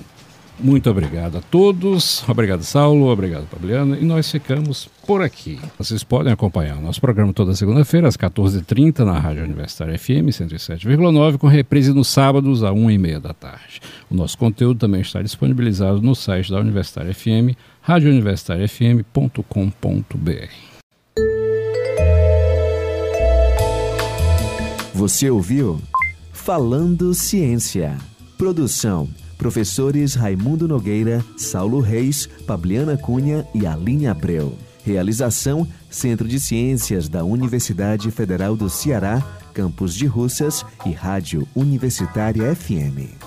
muito 0.60 0.90
obrigado 0.90 1.38
a 1.38 1.42
todos. 1.42 2.28
Obrigado, 2.28 2.64
Saulo. 2.64 3.08
Obrigado, 3.08 3.46
Fabiana. 3.48 3.98
E 3.98 4.06
nós 4.06 4.30
ficamos 4.30 4.90
por 5.06 5.22
aqui. 5.22 5.60
Vocês 5.78 6.04
podem 6.04 6.34
acompanhar 6.34 6.78
o 6.78 6.82
nosso 6.82 7.02
programa 7.02 7.34
toda 7.34 7.56
segunda-feira, 7.56 8.08
às 8.08 8.18
14h30, 8.18 9.00
na 9.00 9.18
Rádio 9.18 9.44
Universitária 9.44 9.98
FM 9.98 10.30
107,9, 10.30 11.38
com 11.38 11.48
reprise 11.48 11.94
nos 11.94 12.08
sábados, 12.08 12.64
às 12.64 12.72
1h30 12.72 13.20
da 13.20 13.34
tarde. 13.34 13.82
O 14.10 14.16
nosso 14.16 14.38
conteúdo 14.38 14.80
também 14.80 15.02
está 15.02 15.22
disponibilizado 15.22 16.02
no 16.02 16.16
site 16.16 16.52
da 16.52 16.60
Universitária 16.60 17.14
FM, 17.14 17.56
radiouniversitariafm.com.br. 17.82 20.70
Você 24.94 25.30
ouviu 25.30 25.80
Falando 26.34 27.14
Ciência. 27.14 27.98
Produção: 28.38 29.08
professores 29.40 30.14
Raimundo 30.14 30.68
Nogueira, 30.68 31.26
Saulo 31.36 31.80
Reis, 31.80 32.30
Pabliana 32.46 32.96
Cunha 32.96 33.48
e 33.56 33.66
Aline 33.66 34.06
Abreu. 34.06 34.56
Realização: 34.84 35.68
Centro 35.90 36.28
de 36.28 36.40
Ciências 36.40 37.10
da 37.10 37.24
Universidade 37.24 38.12
Federal 38.12 38.56
do 38.56 38.70
Ceará, 38.70 39.24
Campus 39.54 39.96
de 39.96 40.06
Russas 40.06 40.64
e 40.86 40.92
Rádio 40.92 41.48
Universitária 41.56 42.54
FM. 42.54 43.18